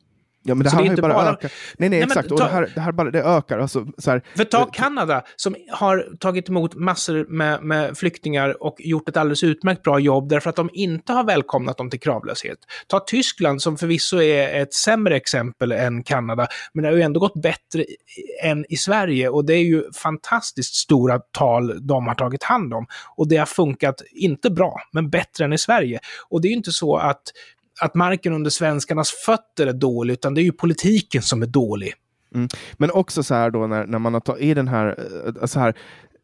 [0.46, 1.52] Ja, men det så här har ju bara, bara ökat.
[1.78, 2.30] Nej, nej, nej exakt.
[2.30, 2.36] Ta...
[2.36, 3.60] och det här, det här bara, det ökar.
[3.60, 4.22] Alltså, så här...
[4.36, 9.44] För ta Kanada, som har tagit emot massor med, med, flyktingar och gjort ett alldeles
[9.44, 12.58] utmärkt bra jobb därför att de inte har välkomnat dem till kravlöshet.
[12.88, 17.20] Ta Tyskland, som förvisso är ett sämre exempel än Kanada, men det har ju ändå
[17.20, 17.86] gått bättre
[18.44, 22.86] än i Sverige och det är ju fantastiskt stora tal de har tagit hand om.
[23.16, 26.00] Och det har funkat, inte bra, men bättre än i Sverige.
[26.30, 27.22] Och det är ju inte så att
[27.82, 31.94] att marken under svenskarnas fötter är dålig, utan det är ju politiken som är dålig.
[32.36, 32.48] Mm.
[32.74, 35.00] Men också så här då när, när man har tagit i den här,
[35.40, 35.74] eh, så här,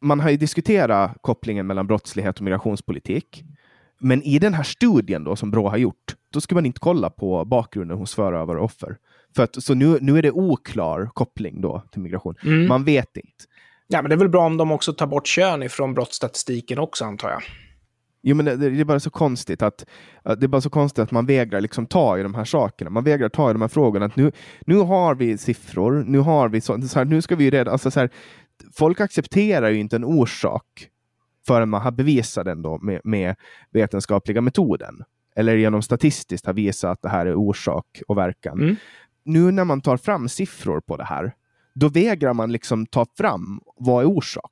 [0.01, 3.43] man har ju diskuterat kopplingen mellan brottslighet och migrationspolitik.
[3.99, 7.09] Men i den här studien då som Brå har gjort, då ska man inte kolla
[7.09, 8.97] på bakgrunden hos förövare och offer.
[9.35, 12.35] För att, så nu, nu är det oklar koppling då till migration.
[12.43, 12.67] Mm.
[12.67, 13.43] Man vet inte.
[13.87, 17.05] Ja, men det är väl bra om de också tar bort kön ifrån brottsstatistiken också,
[17.05, 17.41] antar jag.
[18.21, 19.85] Jo, men det, det, är bara så konstigt att,
[20.23, 22.89] det är bara så konstigt att man vägrar liksom ta i de här sakerna.
[22.89, 24.05] Man vägrar ta i de här frågorna.
[24.05, 24.31] Att nu,
[24.65, 27.91] nu har vi siffror, nu har vi så, så här, nu ska vi reda, alltså
[27.91, 28.09] så här,
[28.73, 30.89] folk accepterar ju inte en orsak
[31.47, 33.35] förrän man har bevisat den då med, med
[33.71, 35.03] vetenskapliga metoden.
[35.35, 38.61] Eller genom statistiskt har visat att det här är orsak och verkan.
[38.61, 38.75] Mm.
[39.23, 41.35] Nu när man tar fram siffror på det här,
[41.75, 44.51] då vägrar man liksom ta fram vad är orsak.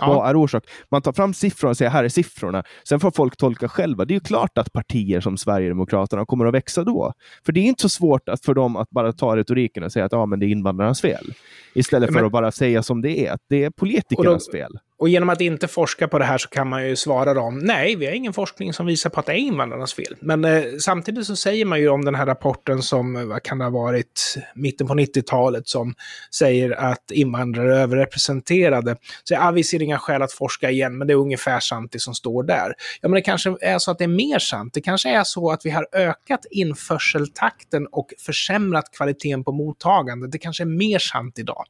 [0.00, 0.06] Ja.
[0.06, 0.64] Vad är orsak?
[0.90, 2.64] Man tar fram siffrorna och säger här är siffrorna.
[2.88, 4.04] Sen får folk tolka själva.
[4.04, 7.12] Det är ju klart att partier som Sverigedemokraterna kommer att växa då.
[7.46, 10.04] För det är inte så svårt att för dem att bara ta retoriken och säga
[10.04, 11.34] att ja, men det är invandrarnas fel.
[11.74, 12.24] Istället för men...
[12.24, 14.78] att bara säga som det är, att det är politikernas då, fel.
[15.02, 17.96] Och genom att inte forska på det här så kan man ju svara dem, nej,
[17.96, 20.16] vi har ingen forskning som visar på att det är invandrarnas fel.
[20.20, 23.58] Men eh, samtidigt så säger man ju om den här rapporten som, eh, vad kan
[23.58, 25.94] det ha varit, mitten på 90-talet, som
[26.34, 28.96] säger att invandrare är överrepresenterade.
[29.24, 31.98] Så ja, vi ser inga skäl att forska igen, men det är ungefär sant det
[31.98, 32.74] som står där.
[33.00, 34.74] Ja, men det kanske är så att det är mer sant.
[34.74, 40.32] Det kanske är så att vi har ökat införseltakten och försämrat kvaliteten på mottagandet.
[40.32, 41.64] Det kanske är mer sant idag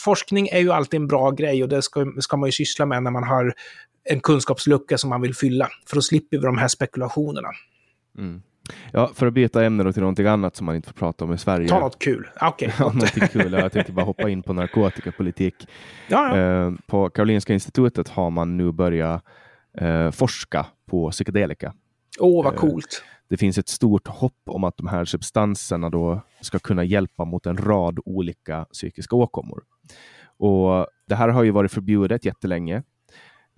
[0.00, 3.02] forskning är ju alltid en bra grej och det ska, ska man ju syssla med
[3.02, 3.54] när man har
[4.04, 5.68] en kunskapslucka som man vill fylla.
[5.86, 7.48] För då slipper vi de här spekulationerna.
[8.18, 8.42] Mm.
[8.92, 11.32] Ja, för att byta ämne då till någonting annat som man inte får prata om
[11.32, 11.68] i Sverige.
[11.68, 12.30] Ta något kul.
[12.40, 12.68] Okej.
[12.68, 12.78] Okay.
[12.86, 13.52] ja, någonting kul.
[13.52, 15.54] Jag tänkte bara hoppa in på narkotikapolitik.
[16.08, 16.66] Ja, ja.
[16.66, 19.24] Eh, på Karolinska institutet har man nu börjat
[19.78, 21.72] eh, forska på psykedelika.
[22.18, 23.02] Åh, oh, vad coolt.
[23.30, 27.46] Det finns ett stort hopp om att de här substanserna då ska kunna hjälpa mot
[27.46, 29.62] en rad olika psykiska åkommor.
[30.38, 32.82] Och det här har ju varit förbjudet jättelänge.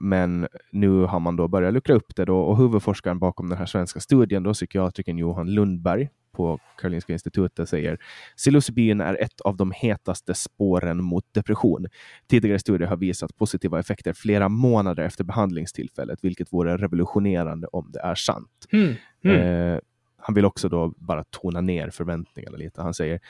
[0.02, 3.66] Men nu har man då börjat luckra upp det då, och huvudforskaren bakom den här
[3.66, 7.98] svenska studien, då, psykiatrikern Johan Lundberg på Karolinska institutet säger
[8.36, 11.86] psilocybin är ett av de hetaste spåren mot depression.
[12.26, 18.00] Tidigare studier har visat positiva effekter flera månader efter behandlingstillfället, vilket vore revolutionerande om det
[18.00, 18.66] är sant.
[18.72, 18.94] Mm.
[19.24, 19.36] Mm.
[19.36, 19.78] Eh,
[20.16, 22.82] han vill också då bara tona ner förväntningarna lite.
[22.82, 23.20] Han säger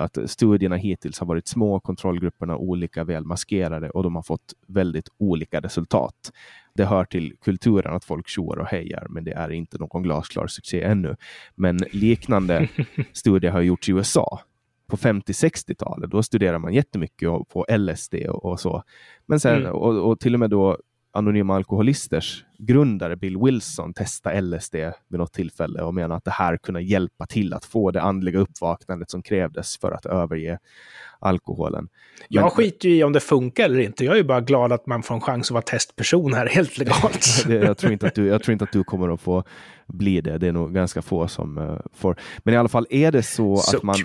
[0.00, 5.08] att studierna hittills har varit små, kontrollgrupperna olika väl maskerade och de har fått väldigt
[5.18, 6.32] olika resultat.
[6.74, 10.46] Det hör till kulturen att folk tjoar och hejar, men det är inte någon glasklar
[10.46, 11.16] succé ännu.
[11.54, 12.68] Men liknande
[13.12, 14.40] studier har gjorts i USA
[14.86, 16.10] på 50-60-talet.
[16.10, 18.82] Då studerar man jättemycket på LSD och, och så.
[19.26, 19.72] Men sen, mm.
[19.72, 20.78] och, och, till och med då
[21.14, 24.74] Anonyma Alkoholisters grundare Bill Wilson testa LSD
[25.08, 28.38] vid något tillfälle och menar att det här kunde hjälpa till att få det andliga
[28.38, 30.58] uppvaknandet som krävdes för att överge
[31.18, 31.88] alkoholen.
[32.28, 34.04] Jag Men, skiter ju i om det funkar eller inte.
[34.04, 37.44] Jag är bara glad att man får en chans att vara testperson här helt legalt.
[37.46, 39.44] det, jag, tror inte att du, jag tror inte att du kommer att få
[39.86, 40.38] bli det.
[40.38, 42.16] Det är nog ganska få som uh, får.
[42.38, 43.74] Men i alla fall är det så Suck.
[43.74, 43.96] att man,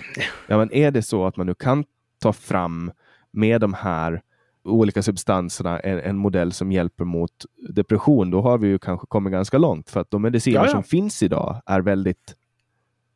[0.46, 1.84] ja, men är det så att man nu kan
[2.22, 2.92] ta fram
[3.32, 4.22] med de här
[4.64, 7.32] olika substanserna en, en, modell som hjälper mot
[7.68, 9.90] depression, då har vi ju kanske kommit ganska långt.
[9.90, 10.70] För att de mediciner ja, ja.
[10.70, 12.34] som finns idag är väldigt...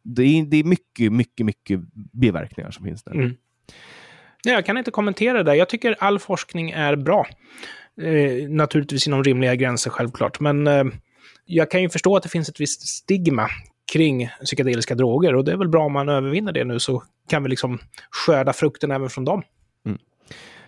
[0.03, 3.13] Det är, det är mycket, mycket, mycket biverkningar som finns där.
[3.13, 3.35] Mm.
[4.45, 5.57] Jag kan inte kommentera det.
[5.57, 7.27] Jag tycker all forskning är bra.
[8.03, 10.41] Eh, naturligtvis inom rimliga gränser, självklart.
[10.41, 10.85] Men eh,
[11.45, 13.49] jag kan ju förstå att det finns ett visst stigma
[13.93, 17.43] kring psykedeliska droger och det är väl bra om man övervinner det nu så kan
[17.43, 17.79] vi liksom
[18.11, 19.43] skörda frukten även från dem.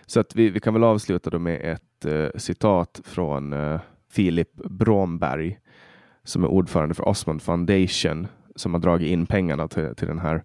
[0.07, 3.79] Så att vi, vi kan väl avsluta då med ett uh, citat från uh,
[4.11, 5.59] Filip Bromberg
[6.23, 10.43] som är ordförande för Osmond Foundation som har dragit in pengarna till, till den här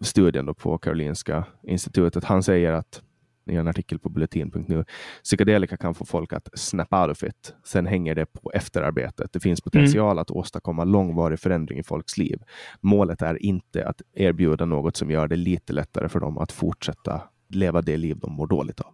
[0.00, 2.24] studien då på Karolinska institutet.
[2.24, 3.02] Han säger att
[3.46, 4.84] i en artikel på bulletin.nu.
[5.22, 7.54] Psykedelika kan få folk att snap out of it.
[7.64, 9.32] Sen hänger det på efterarbetet.
[9.32, 10.18] Det finns potential mm.
[10.18, 12.42] att åstadkomma långvarig förändring i folks liv.
[12.80, 17.22] Målet är inte att erbjuda något som gör det lite lättare för dem att fortsätta
[17.54, 18.92] leva det liv de mår dåligt av.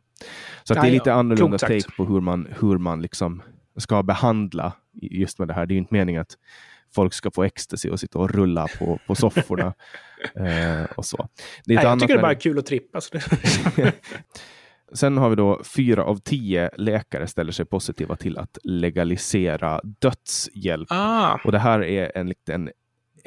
[0.64, 3.42] Så det är lite annorlunda take på hur man, hur man liksom
[3.76, 5.66] ska behandla just med det här.
[5.66, 6.36] Det är ju inte meningen att
[6.94, 9.74] folk ska få ecstasy och sitta och rulla på, på sofforna.
[10.34, 11.28] eh, och så.
[11.64, 13.00] Det är Nej, jag tycker det är bara är kul att trippa.
[14.92, 20.88] Sen har vi då fyra av tio läkare ställer sig positiva till att legalisera dödshjälp.
[20.90, 21.38] Ah.
[21.44, 22.70] Och det här är en liten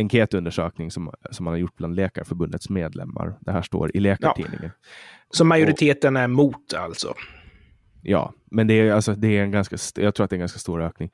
[0.02, 3.38] enkätundersökning som, som man har gjort bland Läkarförbundets medlemmar.
[3.42, 4.60] Det här står i Läkartidningen.
[4.64, 4.88] Ja.
[5.32, 7.14] Så majoriteten och, är emot alltså?
[8.02, 10.40] Ja, men det är, alltså, det är en ganska, jag tror att det är en
[10.40, 11.12] ganska stor ökning.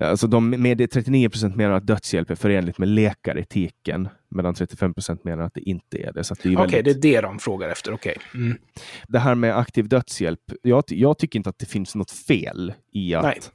[0.00, 5.24] Alltså de, med 39 procent menar att dödshjälp är förenligt med läkaretiken, medan 35 procent
[5.24, 6.30] menar att det inte är det.
[6.30, 7.02] Okej, okay, väldigt...
[7.02, 7.92] det är det de frågar efter.
[7.92, 8.14] Okay.
[8.34, 8.58] Mm.
[9.08, 13.14] Det här med aktiv dödshjälp, jag, jag, tycker inte att det finns något fel i
[13.14, 13.52] att,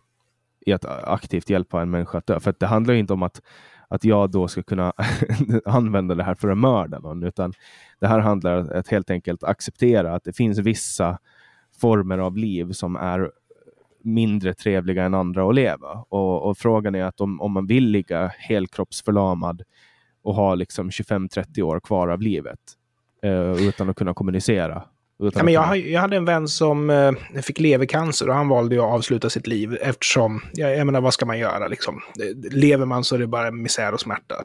[0.65, 2.39] i att aktivt hjälpa en människa att dö.
[2.39, 3.41] För det handlar inte om att
[3.87, 4.93] att jag då ska kunna
[5.65, 7.53] använda det här för att mörda någon, utan
[7.99, 11.17] det här handlar om att helt enkelt acceptera att det finns vissa
[11.81, 13.31] former av liv som är
[14.03, 16.05] mindre trevliga än andra att leva.
[16.09, 19.63] Och, och frågan är att om, om man vill ligga helkroppsförlamad
[20.23, 22.59] och ha liksom 25-30 år kvar av livet
[23.23, 24.83] eh, utan att kunna kommunicera,
[25.17, 28.93] Ja, men jag, jag hade en vän som eh, fick levercancer och han valde att
[28.93, 32.01] avsluta sitt liv eftersom, ja, jag menar vad ska man göra liksom?
[32.51, 34.35] Lever man så är det bara misär och smärta.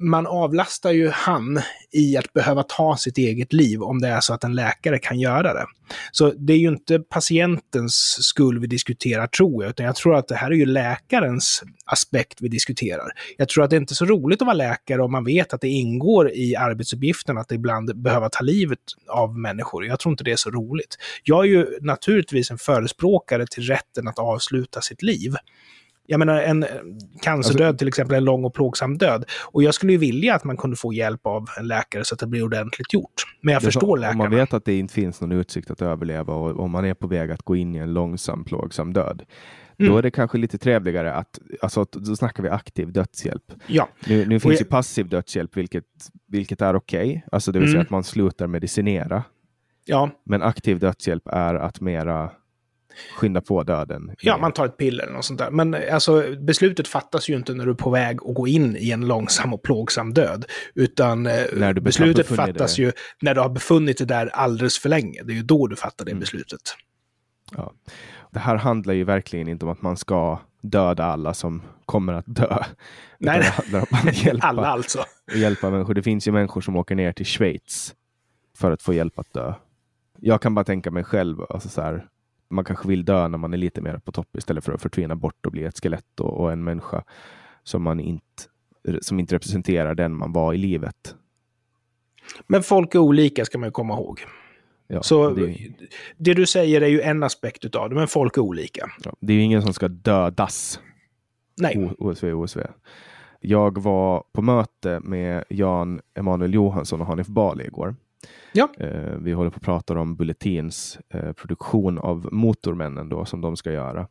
[0.00, 1.60] Man avlastar ju han
[1.92, 5.20] i att behöva ta sitt eget liv om det är så att en läkare kan
[5.20, 5.66] göra det.
[6.12, 10.28] Så det är ju inte patientens skull vi diskuterar tror jag, utan jag tror att
[10.28, 13.06] det här är ju läkarens aspekt vi diskuterar.
[13.36, 15.52] Jag tror att det är inte är så roligt att vara läkare om man vet
[15.52, 19.86] att det ingår i arbetsuppgiften att ibland behöva ta livet av människor.
[19.86, 20.96] Jag tror inte det är så roligt.
[21.22, 25.34] Jag är ju naturligtvis en förespråkare till rätten att avsluta sitt liv.
[26.06, 26.66] Jag menar, en
[27.22, 29.24] cancerdöd alltså, till exempel, en lång och plågsam död.
[29.44, 32.18] Och jag skulle ju vilja att man kunde få hjälp av en läkare så att
[32.18, 33.24] det blir ordentligt gjort.
[33.40, 34.24] Men jag förstår läkarna.
[34.24, 36.94] Om man vet att det inte finns någon utsikt att överleva och om man är
[36.94, 39.22] på väg att gå in i en långsam, plågsam död.
[39.78, 39.92] Mm.
[39.92, 43.52] Då är det kanske lite trevligare att, alltså då snackar vi aktiv dödshjälp.
[43.66, 43.88] Ja.
[44.06, 44.60] Nu, nu finns jag...
[44.60, 45.84] ju passiv dödshjälp, vilket,
[46.28, 47.08] vilket är okej.
[47.08, 47.20] Okay.
[47.32, 47.74] Alltså det vill mm.
[47.74, 49.24] säga att man slutar medicinera.
[49.84, 50.10] Ja.
[50.24, 52.30] Men aktiv dödshjälp är att mera
[53.16, 54.10] skynda på döden.
[54.20, 55.50] Ja, man tar ett piller eller något sånt där.
[55.50, 58.90] Men alltså, beslutet fattas ju inte när du är på väg att gå in i
[58.90, 60.44] en långsam och plågsam död.
[60.74, 62.82] Utan eh, beslutet fattas det.
[62.82, 65.22] ju när du har befunnit dig där alldeles för länge.
[65.22, 66.20] Det är ju då du fattar det mm.
[66.20, 66.60] beslutet.
[67.56, 67.72] Ja.
[68.30, 72.24] Det här handlar ju verkligen inte om att man ska döda alla som kommer att
[72.26, 72.58] dö.
[73.18, 73.84] Nej, nej.
[74.12, 75.04] Hjälpa, alla alltså.
[75.34, 75.94] Hjälpa människor.
[75.94, 77.94] Det finns ju människor som åker ner till Schweiz
[78.56, 79.54] för att få hjälp att dö.
[80.20, 82.06] Jag kan bara tänka mig själv, alltså så här,
[82.48, 85.16] man kanske vill dö när man är lite mer på topp istället för att förtvina
[85.16, 87.04] bort och bli ett skelett och, och en människa
[87.62, 88.42] som, man inte,
[89.00, 91.14] som inte representerar den man var i livet.
[92.46, 94.20] Men folk är olika ska man komma ihåg.
[94.88, 95.56] Ja, så det...
[96.16, 96.34] det...
[96.34, 98.90] du säger är ju en aspekt av det, men folk är olika.
[99.04, 100.80] Ja, det är ju ingen som ska dödas.
[101.60, 101.90] Nej.
[101.98, 102.60] OSV, OSV.
[103.40, 107.94] Jag var på möte med Jan Emanuel Johansson och Hanif Bali igår.
[108.52, 108.68] Ja.
[108.78, 113.56] Eh, vi håller på att prata om Bulletins eh, produktion av Motormännen då, som de
[113.56, 114.08] ska göra.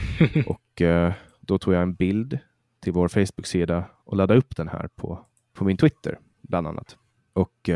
[0.46, 2.38] och eh, då tog jag en bild
[2.80, 6.96] till vår Facebook-sida och laddade upp den här på, på min Twitter, bland annat.
[7.32, 7.70] Och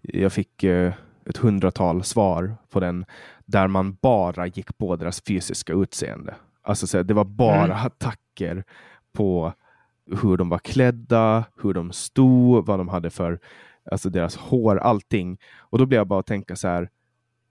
[0.00, 0.64] jag fick
[1.24, 3.04] ett hundratal svar på den
[3.46, 6.34] där man bara gick på deras fysiska utseende.
[6.62, 7.86] Alltså så, det var bara mm.
[7.86, 8.64] attacker
[9.12, 9.52] på
[10.06, 13.40] hur de var klädda, hur de stod, vad de hade för
[13.90, 15.38] alltså deras hår, allting.
[15.58, 16.88] Och då blev jag bara att tänka så här,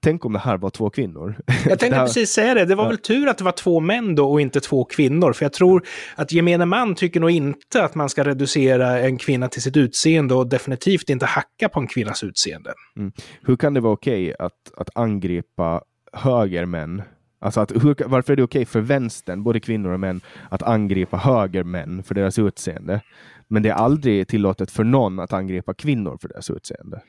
[0.02, 1.36] tänk om det här var två kvinnor.
[1.70, 2.06] Jag tänkte här...
[2.06, 2.66] precis säga det.
[2.66, 2.90] Det var ja.
[2.90, 5.34] väl tur att det var två män då och inte två kvinnor.
[5.34, 9.48] För jag tror att gemene man tycker nog inte att man ska reducera en kvinna
[9.48, 12.74] till sitt utseende och definitivt inte hacka på en kvinnas utseende.
[12.98, 13.12] Mm.
[13.42, 15.82] Hur kan det vara okej okay att, att angripa
[16.14, 17.02] högermän
[17.44, 20.64] Alltså att, hur, varför är det okej okay för vänstern, både kvinnor och män, att
[20.64, 23.02] angripa högermän för deras utseende?
[23.52, 27.02] Men det är aldrig tillåtet för någon att angripa kvinnor för deras utseende.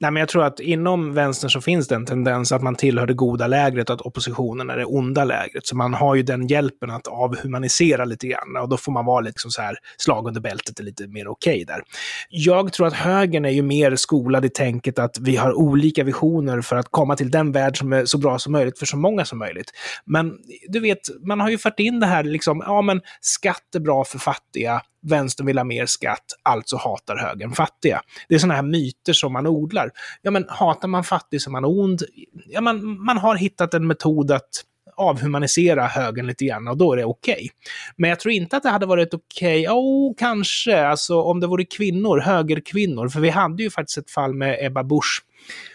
[0.00, 3.06] Nej, men jag tror att inom vänstern så finns det en tendens att man tillhör
[3.06, 5.66] det goda lägret och att oppositionen är det onda lägret.
[5.66, 9.20] Så man har ju den hjälpen att avhumanisera lite grann och då får man vara
[9.20, 11.82] liksom så här slag under bältet är lite mer okej okay där.
[12.28, 16.60] Jag tror att högern är ju mer skolad i tänket att vi har olika visioner
[16.60, 19.24] för att komma till den värld som är så bra som möjligt för så många
[19.24, 19.70] som möjligt.
[20.04, 20.32] Men
[20.68, 24.04] du vet, man har ju fört in det här liksom, ja men skatt är bra
[24.04, 28.00] för fattiga, vänstern vill ha mer skatt, alltså hatar högern fattiga.
[28.28, 29.90] Det är sådana här myter som man odlar.
[30.22, 32.02] Ja, men hatar man fattig så är man ond.
[32.46, 34.64] Ja, man, man har hittat en metod att
[34.96, 37.34] avhumanisera högern lite grann och då är det okej.
[37.34, 37.48] Okay.
[37.96, 39.74] Men jag tror inte att det hade varit okej, okay.
[39.74, 44.34] oh, kanske, alltså om det vore kvinnor, högerkvinnor, för vi hade ju faktiskt ett fall
[44.34, 45.22] med Ebba Busch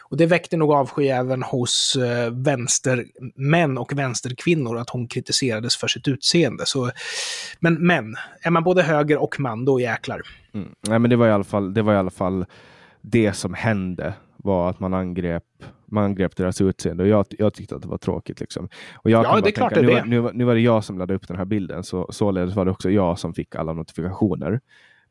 [0.09, 5.87] och det väckte nog avsky även hos eh, vänstermän och vänsterkvinnor att hon kritiserades för
[5.87, 6.65] sitt utseende.
[6.65, 6.91] Så,
[7.59, 10.21] men, men, är man både höger och man, då jäklar.
[10.53, 10.69] Mm.
[10.87, 12.45] Nej, men det var i alla fall det, var i alla fall
[13.01, 15.43] det som hände var att man angrep,
[15.85, 18.39] man angrep deras utseende och jag, jag tyckte att det var tråkigt.
[18.39, 18.69] Liksom.
[18.95, 20.83] Och jag ja, det är klart tänka, det är nu, nu, nu, var det jag
[20.83, 23.73] som laddade upp den här bilden, så således var det också jag som fick alla
[23.73, 24.59] notifikationer.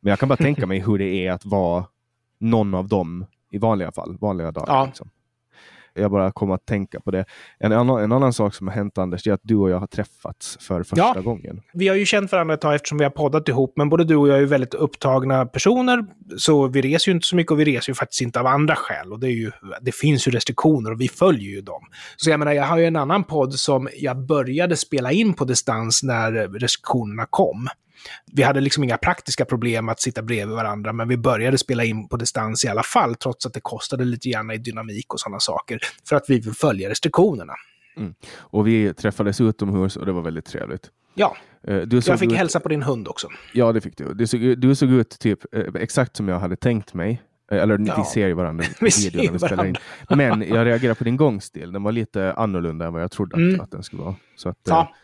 [0.01, 1.85] Men jag kan bara tänka mig hur det är att vara
[2.41, 4.75] någon av dem i vanliga fall, vanliga dagar.
[4.75, 4.87] Ja.
[4.87, 5.11] Liksom.
[5.99, 7.25] Jag bara kommer att tänka på det.
[7.59, 9.87] En annan, en annan sak som har hänt Anders, är att du och jag har
[9.87, 11.61] träffats för första ja, gången.
[11.73, 14.17] Vi har ju känt varandra ett tag eftersom vi har poddat ihop, men både du
[14.17, 16.05] och jag är väldigt upptagna personer,
[16.37, 18.77] så vi reser ju inte så mycket och vi reser ju faktiskt inte av andra
[18.77, 19.13] skäl.
[19.13, 21.83] Och det, är ju, det finns ju restriktioner och vi följer ju dem.
[22.17, 25.45] Så jag menar, jag har ju en annan podd som jag började spela in på
[25.45, 27.69] distans när restriktionerna kom.
[28.33, 32.09] Vi hade liksom inga praktiska problem att sitta bredvid varandra, men vi började spela in
[32.09, 35.41] på distans i alla fall, trots att det kostade lite grann i dynamik och sådana
[35.41, 37.55] saker, för att vi vill följa restriktionerna.
[37.97, 38.15] Mm.
[38.37, 40.91] Och vi träffades utomhus och det var väldigt trevligt.
[41.15, 42.39] Ja, eh, jag fick ut...
[42.39, 43.29] hälsa på din hund också.
[43.53, 44.15] Ja, det fick du.
[44.15, 47.23] Du såg, du såg ut typ eh, exakt som jag hade tänkt mig.
[47.51, 47.95] Eh, eller ja.
[47.99, 49.77] vi ser ju varandra i videon när vi spelar in.
[50.09, 51.73] Men jag reagerar på din gångstil.
[51.73, 53.61] Den var lite annorlunda än vad jag trodde mm.
[53.61, 54.15] att den skulle vara.
[54.37, 54.95] Så att, ja.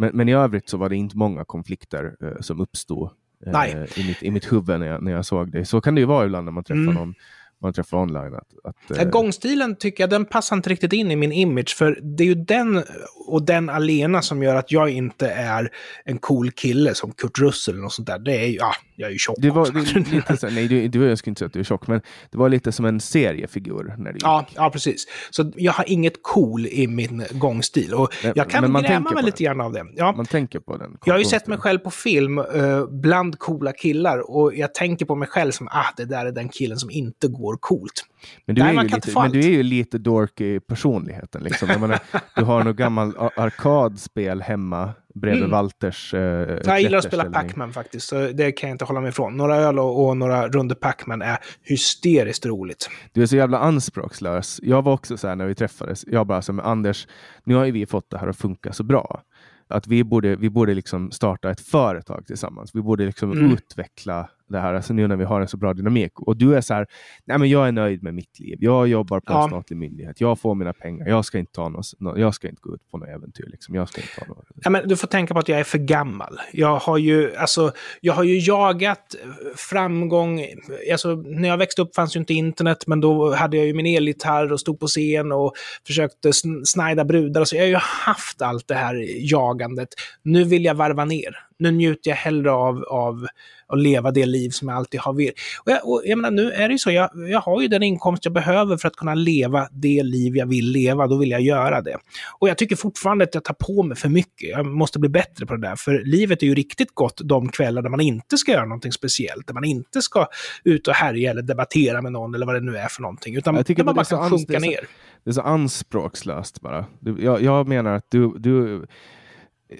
[0.00, 3.10] Men, men i övrigt så var det inte många konflikter eh, som uppstod
[3.46, 5.64] eh, i, mitt, i mitt huvud när jag, när jag såg det.
[5.64, 6.94] Så kan det ju vara ibland när man träffar mm.
[6.94, 7.14] någon
[7.62, 8.34] man träffar online.
[8.34, 9.08] Att, att, eh...
[9.08, 12.34] Gångstilen tycker jag, den passar inte riktigt in i min image, för det är ju
[12.34, 12.82] den
[13.26, 15.70] och den alena som gör att jag inte är
[16.04, 18.18] en cool kille som Kurt Russell och sånt där.
[18.18, 20.88] Det är ju, ja, jag är ju tjock det var, det, lite så, Nej, du,
[20.88, 23.00] du, jag skulle inte säga att du är tjock, men det var lite som en
[23.00, 23.94] seriefigur.
[23.98, 25.06] När du ja, ja, precis.
[25.30, 27.94] Så jag har inget cool i min gångstil.
[27.94, 29.86] Och men, jag kan gräma mig lite grann av det.
[29.96, 30.12] Ja.
[30.12, 30.98] Man tänker på den.
[31.04, 35.06] Jag har ju sett mig själv på film uh, bland coola killar och jag tänker
[35.06, 38.04] på mig själv som ah, det där är den killen som inte går coolt.
[38.46, 41.42] Men du, är ju lite, men du är ju lite dork i personligheten.
[41.42, 41.68] Liksom.
[41.68, 41.98] menar,
[42.36, 45.50] du har något gammalt arkadspel hemma bredvid Mm.
[45.50, 46.20] Walters eh,
[46.64, 47.24] Jag gillar att spela.
[47.24, 49.36] Pac-Man faktiskt, så det kan jag inte hålla mig ifrån.
[49.36, 52.90] Några öl och, och några runder Pac-Man är hysteriskt roligt.
[53.12, 54.60] Du är så jävla anspråkslös.
[54.62, 56.04] Jag var också så här när vi träffades.
[56.06, 57.06] Jag bara så här, men Anders,
[57.44, 59.22] nu har ju vi fått det här att funka så bra.
[59.68, 62.74] Att vi borde, vi borde liksom starta ett företag tillsammans.
[62.74, 63.52] Vi borde liksom Mm.
[63.52, 66.20] utveckla det här, alltså nu när vi har en så bra dynamik.
[66.20, 66.86] Och du är så här,
[67.24, 68.56] nej men jag är nöjd med mitt liv.
[68.60, 69.48] Jag jobbar på en Ja.
[69.48, 70.20] statlig myndighet.
[70.20, 71.08] Jag får mina pengar.
[71.08, 73.46] Jag ska inte, ta något, nå- jag ska inte gå ut på något äventyr.
[73.50, 73.74] Liksom.
[73.74, 74.44] Jag ska inte ta något.
[74.64, 76.40] Ja, men du får tänka på att jag är för gammal.
[76.52, 79.14] Jag har ju, alltså, jag har ju jagat
[79.56, 80.44] framgång.
[80.92, 83.86] Alltså, när jag växte upp fanns ju inte internet, men då hade jag ju min
[83.96, 85.52] elgitarr och stod på scen och
[85.86, 87.44] försökte sn- snajda brudar.
[87.44, 89.88] Så jag har ju haft allt det här jagandet.
[90.22, 91.36] Nu vill jag varva ner.
[91.58, 93.26] Nu njuter jag hellre av, av
[93.70, 95.34] att leva det liv som jag alltid har velat.
[95.64, 97.82] Och jag, och jag menar, nu är det ju så, jag, jag har ju den
[97.82, 101.06] inkomst jag behöver för att kunna leva det liv jag vill leva.
[101.06, 101.96] Då vill jag göra det.
[102.38, 104.50] Och jag tycker fortfarande att jag tar på mig för mycket.
[104.50, 105.76] Jag måste bli bättre på det där.
[105.76, 109.46] För livet är ju riktigt gott de kvällar där man inte ska göra någonting speciellt.
[109.46, 110.26] Där man inte ska
[110.64, 113.36] ut och härja eller debattera med någon eller vad det nu är för någonting.
[113.36, 114.80] Utan Jag tycker där man bara kan sjunka ner.
[115.24, 116.84] Det är så anspråkslöst bara.
[117.18, 118.86] Jag, jag menar att du, du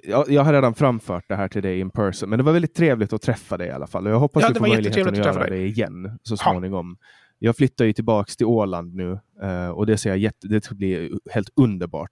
[0.03, 2.75] jag, jag har redan framfört det här till dig in person, men det var väldigt
[2.75, 4.05] trevligt att träffa dig i alla fall.
[4.07, 6.37] Och jag hoppas Ja, du får möjligheten att att göra träffa det igen så Ja.
[6.51, 6.97] småningom.
[7.39, 10.75] Jag flyttar ju tillbaks till Åland nu eh, och det ser jag jätte, det ska
[10.75, 12.11] bli helt underbart.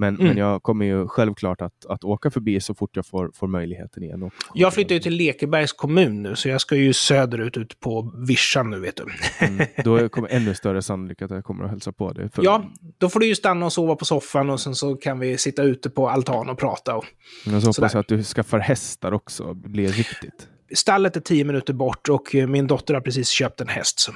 [0.00, 0.26] Men, Mm.
[0.26, 4.02] men jag kommer ju självklart att, att åka förbi så fort jag får, får möjligheten
[4.02, 4.22] igen.
[4.22, 8.12] Och, Jag flyttar ju till Lekebergs kommun nu, så jag ska ju söderut, ut på
[8.28, 9.04] Vischan nu vet du.
[9.46, 12.30] Mm, då kommer ännu större sannolikhet att jag kommer att hälsa på dig.
[12.30, 12.64] För- Ja,
[12.98, 15.62] då får du ju stanna och sova på soffan och sen så kan vi sitta
[15.62, 16.96] ute på altan och prata.
[16.96, 17.04] Och...
[17.46, 20.48] Men så hoppas jag att du skaffar hästar också, blir riktigt.
[20.74, 24.00] Stallet är tio minuter bort och min dotter har precis köpt en häst.
[24.00, 24.12] Så.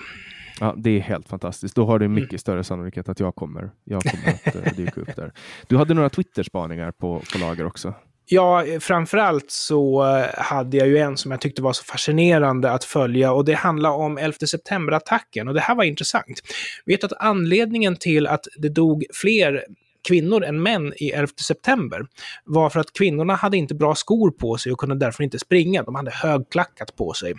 [0.61, 1.77] Ja, det är helt fantastiskt.
[1.77, 2.15] Då har du Mm.
[2.23, 5.33] mycket större sannolikhet att jag kommer, jag kommer att eh, dyka upp där.
[5.67, 7.95] Du hade några Twitter-spaningar på, på lager också.
[8.27, 12.71] Ja, eh, framförallt så eh, hade jag ju en som jag tyckte var så fascinerande
[12.71, 16.41] att följa och det handlar om 11 september-attacken och det här var intressant.
[16.87, 19.65] Vet att anledningen till att det dog fler
[20.09, 22.07] kvinnor än män i 11 september
[22.45, 25.83] var för att kvinnorna hade inte bra skor på sig och kunde därför inte springa.
[25.83, 27.35] De hade högklackat på sig.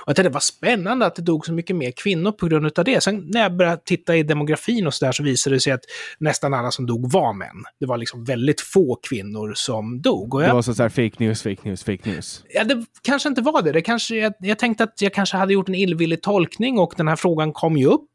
[0.00, 2.84] Och jag tänkte, vad spännande att det dog så mycket mer kvinnor på grund av
[2.84, 3.02] det.
[3.02, 5.84] Sen när jag började titta i demografin och så där så visade det sig att
[6.18, 7.64] nästan alla som dog var män.
[7.80, 10.34] Det var liksom väldigt få kvinnor som dog.
[10.34, 12.44] Och Det jag, var så här fake news, fake news, fake news.
[12.48, 13.72] ja, det kanske inte var det.
[13.72, 17.08] det kanske, jag, jag tänkte att jag kanske hade gjort en illvillig tolkning och den
[17.08, 18.10] här frågan kom ju upp.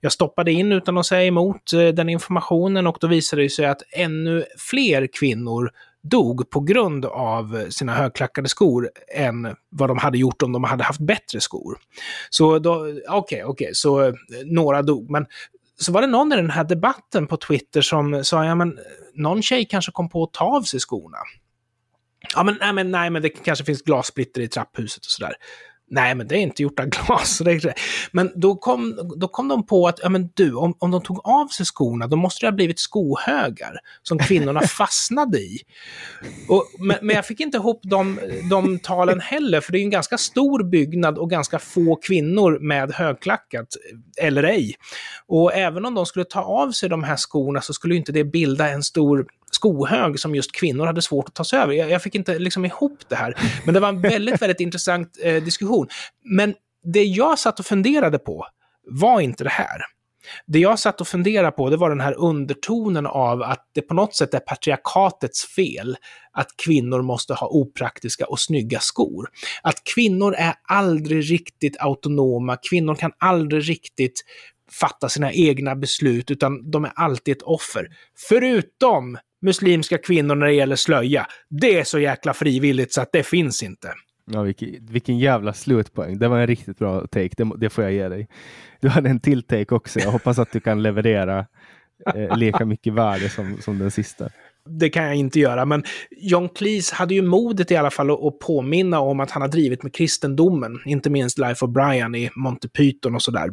[0.00, 3.66] Jag stoppade in utan att säga emot eh, den informationen och då visade det sig
[3.66, 5.70] att ännu fler kvinnor
[6.04, 10.84] dog på grund av sina högklackade skor än vad de hade gjort om de hade
[10.84, 11.78] haft bättre skor.
[12.30, 15.10] Så då, okej, okej, så eh, några dog.
[15.10, 15.26] Men
[15.80, 18.84] så var det någon i den här debatten på Twitter som sa, ja men eh,
[19.14, 21.18] någon tjej kanske kom på att ta av sig skorna.
[22.34, 25.34] Ja, men nej, men nej, men det kanske finns glassplitter i trapphuset och sådär.
[25.90, 27.42] Nej, men det är inte gjort av glas.
[28.12, 31.20] Men då kom, då kom de på att, ja men du, om, om de tog
[31.24, 35.58] av sig skorna, då måste det ha blivit skohögar som kvinnorna fastnade i.
[36.48, 38.20] Och, men, men jag fick inte ihop de,
[38.50, 42.92] de talen heller, för det är en ganska stor byggnad och ganska få kvinnor med
[42.92, 43.68] högklackat,
[44.20, 44.74] eh, eller ej.
[45.26, 48.24] Och även om de skulle ta av sig de här skorna så skulle inte det
[48.24, 51.72] bilda en stor skohög som just kvinnor hade svårt att ta sig över.
[51.72, 53.34] Jag, jag fick inte liksom ihop det här.
[53.64, 55.88] Men det var en väldigt, väldigt intressant eh, diskussion.
[56.24, 58.46] Men det jag satt och funderade på
[58.86, 59.82] var inte det här.
[60.46, 63.94] Det jag satt och funderade på, det var den här undertonen av att det på
[63.94, 65.96] något sätt är patriarkatets fel
[66.32, 69.28] att kvinnor måste ha opraktiska och snygga skor.
[69.62, 74.24] Att kvinnor är aldrig riktigt autonoma, kvinnor kan aldrig riktigt
[74.70, 77.88] fatta sina egna beslut, utan de är alltid ett offer.
[78.28, 81.26] Förutom muslimska kvinnor när det gäller slöja.
[81.50, 83.88] Det är så jäkla frivilligt så att det finns inte.
[84.30, 86.18] Ja, vilken, vilken jävla slutpoäng.
[86.18, 88.28] Det var en riktigt bra take, det, det får jag ge dig.
[88.80, 90.00] Du hade en till take också.
[90.00, 91.46] Jag hoppas att du kan leverera
[92.14, 94.28] eh, lika mycket värde som, som den sista.
[94.68, 98.24] Det kan jag inte göra, men John Cleese hade ju modet i alla fall att,
[98.24, 102.30] att påminna om att han har drivit med kristendomen, inte minst Life of Brian i
[102.36, 103.50] Monty Python och sådär.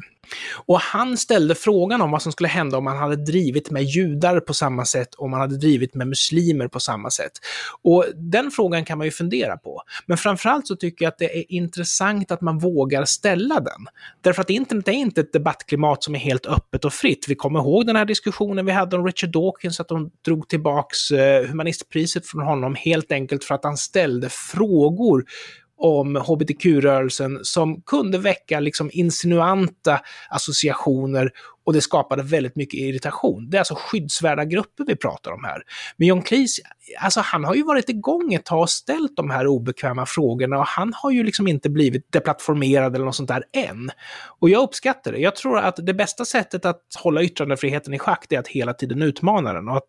[0.66, 4.40] Och han ställde frågan om vad som skulle hända om man hade drivit med judar
[4.40, 7.32] på samma sätt, om man hade drivit med muslimer på samma sätt.
[7.82, 9.82] Och den frågan kan man ju fundera på.
[10.06, 13.88] Men framförallt så tycker jag att det är intressant att man vågar ställa den.
[14.22, 17.26] Därför att internet är inte ett debattklimat som är helt öppet och fritt.
[17.28, 21.12] Vi kommer ihåg den här diskussionen vi hade om Richard Dawkins, att de drog tillbaks
[21.12, 25.26] eh, humanistpriset från honom helt enkelt för att han ställde frågor
[25.82, 31.32] om hbtq-rörelsen som kunde väcka liksom insinuanta associationer
[31.64, 33.50] och det skapade väldigt mycket irritation.
[33.50, 35.62] Det är alltså skyddsvärda grupper vi pratar om här.
[35.98, 36.62] Men John Cleese,
[37.00, 40.66] alltså han har ju varit igång ett tag och ställt de här obekväma frågorna och
[40.66, 43.92] han har ju liksom inte blivit deplattformerad eller något sånt där än.
[44.40, 45.20] Och jag uppskattar det.
[45.20, 49.02] Jag tror att det bästa sättet att hålla yttrandefriheten i schack är att hela tiden
[49.02, 49.84] utmana den och att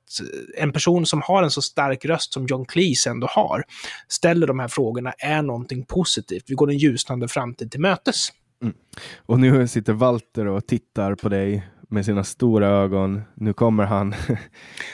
[0.56, 3.64] eh, en person som har en så stark röst som John Cleese ändå har
[4.08, 6.44] ställer de här frågorna är någonting positivt.
[6.46, 8.28] Vi går en ljusnande framtid till mötes.
[8.62, 8.74] Mm.
[9.16, 13.22] Och nu sitter Walter och tittar på dig med sina stora ögon.
[13.34, 14.12] Nu kommer han.
[14.28, 14.36] han,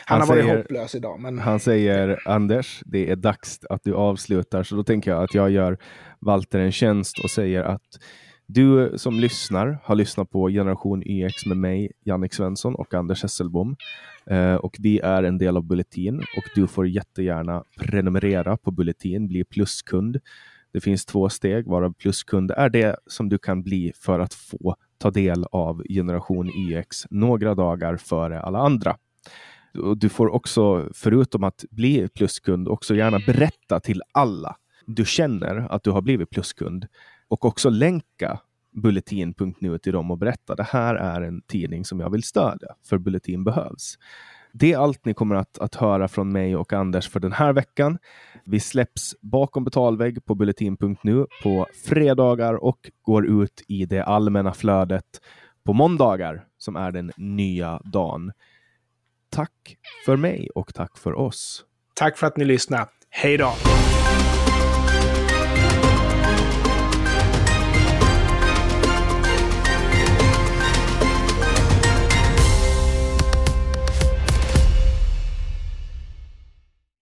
[0.04, 1.20] han har säger, varit hopplös idag.
[1.20, 1.38] Men...
[1.38, 4.62] Han säger Anders, det är dags att du avslutar.
[4.62, 5.78] Så då tänker jag att jag gör
[6.20, 7.98] Walter en tjänst och säger att
[8.46, 13.76] du som lyssnar har lyssnat på Generation YX med mig, Jannik Svensson och Anders Hesselbom.
[14.30, 19.28] Eh, och vi är en del av Bulletin och du får jättegärna prenumerera på Bulletin,
[19.28, 20.20] bli pluskund.
[20.72, 24.76] Det finns två steg, varav pluskund är det som du kan bli för att få
[24.98, 28.96] ta del av Generation YX några dagar före alla andra.
[29.96, 34.56] Du får också, förutom att bli pluskund, också gärna berätta till alla
[34.86, 36.86] du känner att du har blivit pluskund
[37.28, 38.40] och också länka
[38.72, 42.98] bulletin.nu till dem och berätta det här är en tidning som jag vill stödja, för
[42.98, 43.98] Bulletin behövs.
[44.52, 47.52] Det är allt ni kommer att, att höra från mig och Anders för den här
[47.52, 47.98] veckan.
[48.44, 55.20] Vi släpps bakom betalvägg på bulletin.nu på fredagar och går ut i det allmänna flödet
[55.64, 58.32] på måndagar som är den nya dagen.
[59.30, 59.76] Tack
[60.06, 61.64] för mig och tack för oss.
[61.94, 62.86] Tack för att ni lyssnade.
[63.10, 63.52] Hej då!